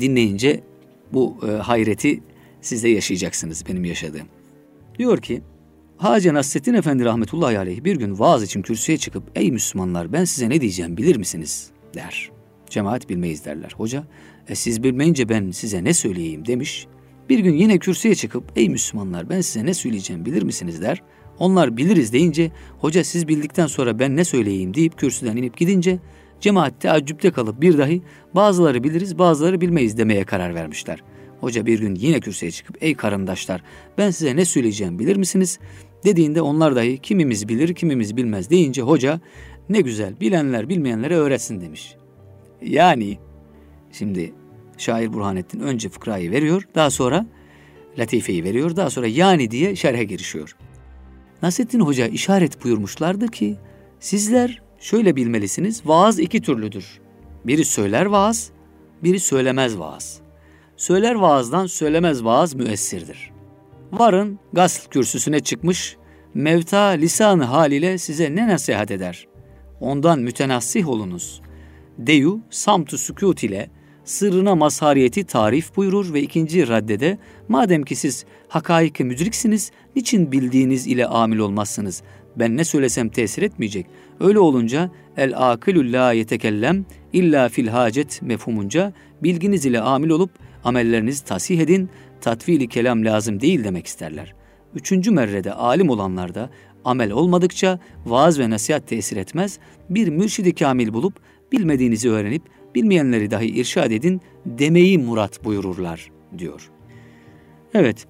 Dinleyince 0.00 0.64
bu 1.12 1.36
e, 1.48 1.50
hayreti 1.50 2.22
siz 2.60 2.84
de 2.84 2.88
yaşayacaksınız 2.88 3.64
benim 3.68 3.84
yaşadığım. 3.84 4.26
Diyor 4.98 5.18
ki 5.18 5.42
Hacı 5.96 6.34
Nasrettin 6.34 6.74
Efendi 6.74 7.04
rahmetullahi 7.04 7.58
aleyh 7.58 7.84
bir 7.84 7.96
gün 7.96 8.18
vaaz 8.18 8.42
için 8.42 8.62
kürsüye 8.62 8.98
çıkıp 8.98 9.22
ey 9.34 9.52
Müslümanlar 9.52 10.12
ben 10.12 10.24
size 10.24 10.48
ne 10.48 10.60
diyeceğim 10.60 10.96
bilir 10.96 11.16
misiniz 11.16 11.70
der. 11.94 12.30
Cemaat 12.70 13.08
bilmeyiz 13.08 13.44
derler. 13.44 13.72
Hoca 13.76 14.04
e 14.48 14.54
siz 14.54 14.82
bilmeyince 14.82 15.28
ben 15.28 15.50
size 15.50 15.84
ne 15.84 15.94
söyleyeyim 15.94 16.46
demiş. 16.46 16.86
Bir 17.28 17.38
gün 17.38 17.54
yine 17.54 17.78
kürsüye 17.78 18.14
çıkıp 18.14 18.44
ey 18.56 18.68
Müslümanlar 18.68 19.28
ben 19.28 19.40
size 19.40 19.66
ne 19.66 19.74
söyleyeceğim 19.74 20.24
bilir 20.24 20.42
misiniz 20.42 20.82
der. 20.82 21.02
Onlar 21.38 21.76
biliriz 21.76 22.12
deyince 22.12 22.50
hoca 22.78 23.04
siz 23.04 23.28
bildikten 23.28 23.66
sonra 23.66 23.98
ben 23.98 24.16
ne 24.16 24.24
söyleyeyim 24.24 24.74
deyip 24.74 24.98
kürsüden 24.98 25.36
inip 25.36 25.56
gidince 25.56 25.98
cemaat 26.40 26.80
teaccüpte 26.80 27.30
kalıp 27.30 27.60
bir 27.60 27.78
dahi 27.78 28.02
bazıları 28.34 28.84
biliriz 28.84 29.18
bazıları 29.18 29.60
bilmeyiz 29.60 29.98
demeye 29.98 30.24
karar 30.24 30.54
vermişler. 30.54 31.02
Hoca 31.40 31.66
bir 31.66 31.80
gün 31.80 31.94
yine 31.94 32.20
kürsüye 32.20 32.50
çıkıp 32.50 32.76
ey 32.80 32.94
karındaşlar 32.94 33.62
ben 33.98 34.10
size 34.10 34.36
ne 34.36 34.44
söyleyeceğim 34.44 34.98
bilir 34.98 35.16
misiniz? 35.16 35.58
Dediğinde 36.04 36.42
onlar 36.42 36.76
dahi 36.76 36.98
kimimiz 36.98 37.48
bilir 37.48 37.74
kimimiz 37.74 38.16
bilmez 38.16 38.50
deyince 38.50 38.82
hoca 38.82 39.20
ne 39.68 39.80
güzel 39.80 40.20
bilenler 40.20 40.68
bilmeyenlere 40.68 41.16
öğretsin 41.16 41.60
demiş. 41.60 41.96
Yani 42.62 43.18
şimdi 43.92 44.32
şair 44.80 45.12
Burhanettin 45.12 45.60
önce 45.60 45.88
fıkrayı 45.88 46.30
veriyor 46.30 46.62
daha 46.74 46.90
sonra 46.90 47.26
latifeyi 47.98 48.44
veriyor 48.44 48.76
daha 48.76 48.90
sonra 48.90 49.06
yani 49.06 49.50
diye 49.50 49.76
şerhe 49.76 50.04
girişiyor. 50.04 50.56
Nasrettin 51.42 51.80
Hoca 51.80 52.06
işaret 52.06 52.64
buyurmuşlardı 52.64 53.28
ki 53.28 53.56
sizler 54.00 54.62
şöyle 54.78 55.16
bilmelisiniz 55.16 55.86
vaaz 55.86 56.18
iki 56.18 56.40
türlüdür. 56.40 57.00
Biri 57.44 57.64
söyler 57.64 58.06
vaaz, 58.06 58.50
biri 59.02 59.20
söylemez 59.20 59.78
vaaz. 59.78 60.20
Söyler 60.76 61.14
vaazdan 61.14 61.66
söylemez 61.66 62.24
vaaz 62.24 62.54
müessirdir. 62.54 63.30
Varın 63.92 64.38
gasl 64.52 64.88
kürsüsüne 64.88 65.40
çıkmış, 65.40 65.96
mevta 66.34 66.82
lisanı 66.84 67.44
haliyle 67.44 67.98
size 67.98 68.34
ne 68.34 68.48
nasihat 68.48 68.90
eder? 68.90 69.26
Ondan 69.80 70.18
mütenassih 70.18 70.88
olunuz. 70.88 71.40
Deyu, 71.98 72.40
samtu 72.50 72.98
sükut 72.98 73.42
ile 73.42 73.70
sırrına 74.08 74.54
mazhariyeti 74.54 75.24
tarif 75.24 75.76
buyurur 75.76 76.12
ve 76.12 76.22
ikinci 76.22 76.68
raddede 76.68 77.18
madem 77.48 77.82
ki 77.82 77.96
siz 77.96 78.24
hakaiki 78.48 79.04
müdriksiniz 79.04 79.70
niçin 79.96 80.32
bildiğiniz 80.32 80.86
ile 80.86 81.06
amil 81.06 81.38
olmazsınız? 81.38 82.02
Ben 82.36 82.56
ne 82.56 82.64
söylesem 82.64 83.08
tesir 83.08 83.42
etmeyecek. 83.42 83.86
Öyle 84.20 84.38
olunca 84.38 84.90
el 85.16 85.50
akilü 85.50 85.92
la 85.92 86.12
yetekellem 86.12 86.84
illa 87.12 87.48
fil 87.48 87.68
hacet 87.68 88.22
mefhumunca 88.22 88.92
bilginiz 89.22 89.66
ile 89.66 89.80
amil 89.80 90.10
olup 90.10 90.30
amellerinizi 90.64 91.24
tasih 91.24 91.60
edin, 91.60 91.90
tatvili 92.20 92.68
kelam 92.68 93.04
lazım 93.04 93.40
değil 93.40 93.64
demek 93.64 93.86
isterler. 93.86 94.34
Üçüncü 94.74 95.10
merrede 95.10 95.52
alim 95.52 95.90
olanlarda 95.90 96.50
amel 96.84 97.10
olmadıkça 97.10 97.78
vaaz 98.06 98.38
ve 98.38 98.50
nasihat 98.50 98.88
tesir 98.88 99.16
etmez, 99.16 99.58
bir 99.90 100.08
mürşidi 100.08 100.54
kamil 100.54 100.92
bulup 100.92 101.14
bilmediğinizi 101.52 102.10
öğrenip 102.10 102.42
bilmeyenleri 102.78 103.30
dahi 103.30 103.46
irşad 103.46 103.90
edin 103.90 104.20
demeyi 104.46 104.98
murat 104.98 105.44
buyururlar 105.44 106.10
diyor. 106.38 106.70
Evet, 107.74 108.06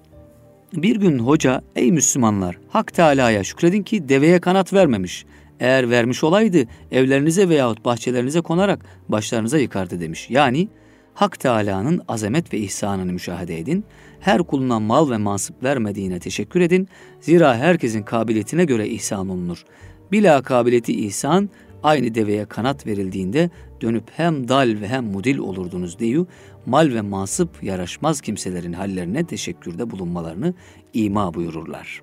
bir 0.73 0.95
gün 0.95 1.19
hoca 1.19 1.61
ey 1.75 1.91
Müslümanlar 1.91 2.57
Hak 2.69 2.93
Teala'ya 2.93 3.43
şükredin 3.43 3.83
ki 3.83 4.09
deveye 4.09 4.39
kanat 4.39 4.73
vermemiş. 4.73 5.25
Eğer 5.59 5.89
vermiş 5.89 6.23
olaydı 6.23 6.63
evlerinize 6.91 7.49
veyahut 7.49 7.85
bahçelerinize 7.85 8.41
konarak 8.41 8.85
başlarınıza 9.09 9.57
yıkardı 9.57 9.99
demiş. 9.99 10.29
Yani 10.29 10.67
Hak 11.13 11.39
Teala'nın 11.39 12.01
azamet 12.07 12.53
ve 12.53 12.57
ihsanını 12.57 13.13
müşahede 13.13 13.59
edin. 13.59 13.83
Her 14.19 14.43
kuluna 14.43 14.79
mal 14.79 15.09
ve 15.09 15.17
mansıp 15.17 15.63
vermediğine 15.63 16.19
teşekkür 16.19 16.61
edin. 16.61 16.87
Zira 17.21 17.57
herkesin 17.57 18.03
kabiliyetine 18.03 18.65
göre 18.65 18.87
ihsan 18.87 19.29
olunur. 19.29 19.65
Bila 20.11 20.41
kabiliyeti 20.41 21.05
ihsan 21.05 21.49
aynı 21.83 22.15
deveye 22.15 22.45
kanat 22.45 22.87
verildiğinde 22.87 23.49
dönüp 23.81 24.03
hem 24.15 24.47
dal 24.47 24.77
ve 24.81 24.87
hem 24.87 25.05
mudil 25.05 25.37
olurdunuz 25.37 25.99
diyor. 25.99 26.25
Mal 26.65 26.93
ve 26.93 27.01
mansıp 27.01 27.63
yaraşmaz 27.63 28.21
kimselerin 28.21 28.73
hallerine 28.73 29.23
teşekkürde 29.23 29.91
bulunmalarını 29.91 30.53
ima 30.93 31.33
buyururlar. 31.33 32.01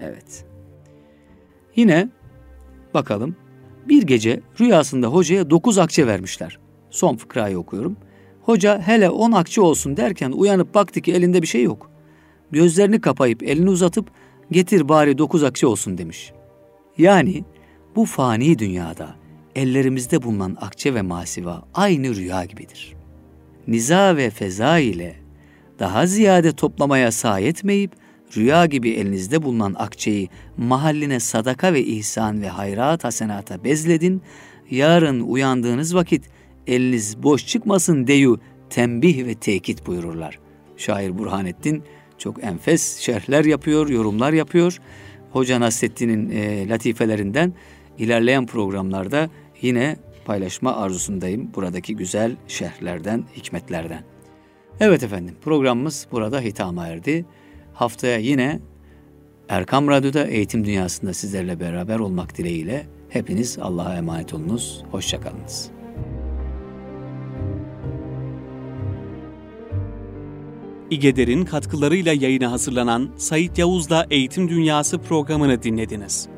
Evet. 0.00 0.44
Yine 1.76 2.08
bakalım 2.94 3.36
bir 3.88 4.02
gece 4.02 4.40
rüyasında 4.60 5.06
hocaya 5.06 5.50
dokuz 5.50 5.78
akçe 5.78 6.06
vermişler. 6.06 6.58
Son 6.90 7.16
fıkrayı 7.16 7.58
okuyorum. 7.58 7.96
Hoca 8.42 8.80
hele 8.80 9.10
on 9.10 9.32
akçe 9.32 9.60
olsun 9.60 9.96
derken 9.96 10.32
uyanıp 10.32 10.74
baktı 10.74 11.00
ki 11.00 11.12
elinde 11.12 11.42
bir 11.42 11.46
şey 11.46 11.62
yok. 11.62 11.90
Gözlerini 12.50 13.00
kapayıp 13.00 13.42
elini 13.42 13.70
uzatıp 13.70 14.10
getir 14.50 14.88
bari 14.88 15.18
dokuz 15.18 15.44
akçe 15.44 15.66
olsun 15.66 15.98
demiş. 15.98 16.32
Yani 16.98 17.44
bu 17.96 18.04
fani 18.04 18.58
dünyada 18.58 19.19
ellerimizde 19.54 20.22
bulunan 20.22 20.56
akçe 20.60 20.94
ve 20.94 21.02
masiva 21.02 21.62
aynı 21.74 22.14
rüya 22.14 22.44
gibidir. 22.44 22.94
Niza 23.66 24.16
ve 24.16 24.30
feza 24.30 24.78
ile 24.78 25.16
daha 25.78 26.06
ziyade 26.06 26.52
toplamaya 26.52 27.12
sahi 27.12 27.44
etmeyip 27.44 27.92
rüya 28.36 28.66
gibi 28.66 28.90
elinizde 28.90 29.42
bulunan 29.42 29.74
akçeyi 29.78 30.28
mahalline 30.56 31.20
sadaka 31.20 31.72
ve 31.72 31.84
ihsan 31.84 32.42
ve 32.42 32.48
hayrat 32.48 33.04
hasenata 33.04 33.64
bezledin. 33.64 34.22
Yarın 34.70 35.20
uyandığınız 35.20 35.94
vakit 35.94 36.24
eliniz 36.66 37.22
boş 37.22 37.46
çıkmasın 37.46 38.06
deyu 38.06 38.40
tembih 38.70 39.26
ve 39.26 39.34
tekit 39.34 39.86
buyururlar. 39.86 40.38
Şair 40.76 41.18
Burhanettin 41.18 41.82
çok 42.18 42.44
enfes 42.44 42.98
şerhler 42.98 43.44
yapıyor, 43.44 43.88
yorumlar 43.88 44.32
yapıyor. 44.32 44.78
Hoca 45.32 45.60
Nasreddin'in 45.60 46.30
e, 46.30 46.68
latifelerinden 46.68 47.52
ilerleyen 47.98 48.46
programlarda 48.46 49.30
yine 49.62 49.96
paylaşma 50.24 50.76
arzusundayım 50.76 51.50
buradaki 51.54 51.96
güzel 51.96 52.36
şerhlerden, 52.48 53.24
hikmetlerden. 53.36 54.04
Evet 54.80 55.02
efendim 55.02 55.34
programımız 55.42 56.06
burada 56.12 56.40
hitama 56.40 56.86
erdi. 56.86 57.24
Haftaya 57.74 58.18
yine 58.18 58.60
Erkam 59.48 59.88
Radyo'da 59.88 60.26
Eğitim 60.26 60.64
Dünyası'nda 60.64 61.12
sizlerle 61.12 61.60
beraber 61.60 61.98
olmak 61.98 62.38
dileğiyle 62.38 62.86
hepiniz 63.08 63.58
Allah'a 63.58 63.96
emanet 63.96 64.34
olunuz. 64.34 64.84
Hoşçakalınız. 64.90 65.70
İgeder'in 70.90 71.44
katkılarıyla 71.44 72.12
yayına 72.12 72.52
hazırlanan 72.52 73.10
Sayit 73.16 73.58
Yavuz'la 73.58 74.06
Eğitim 74.10 74.48
Dünyası 74.48 74.98
programını 74.98 75.62
dinlediniz. 75.62 76.28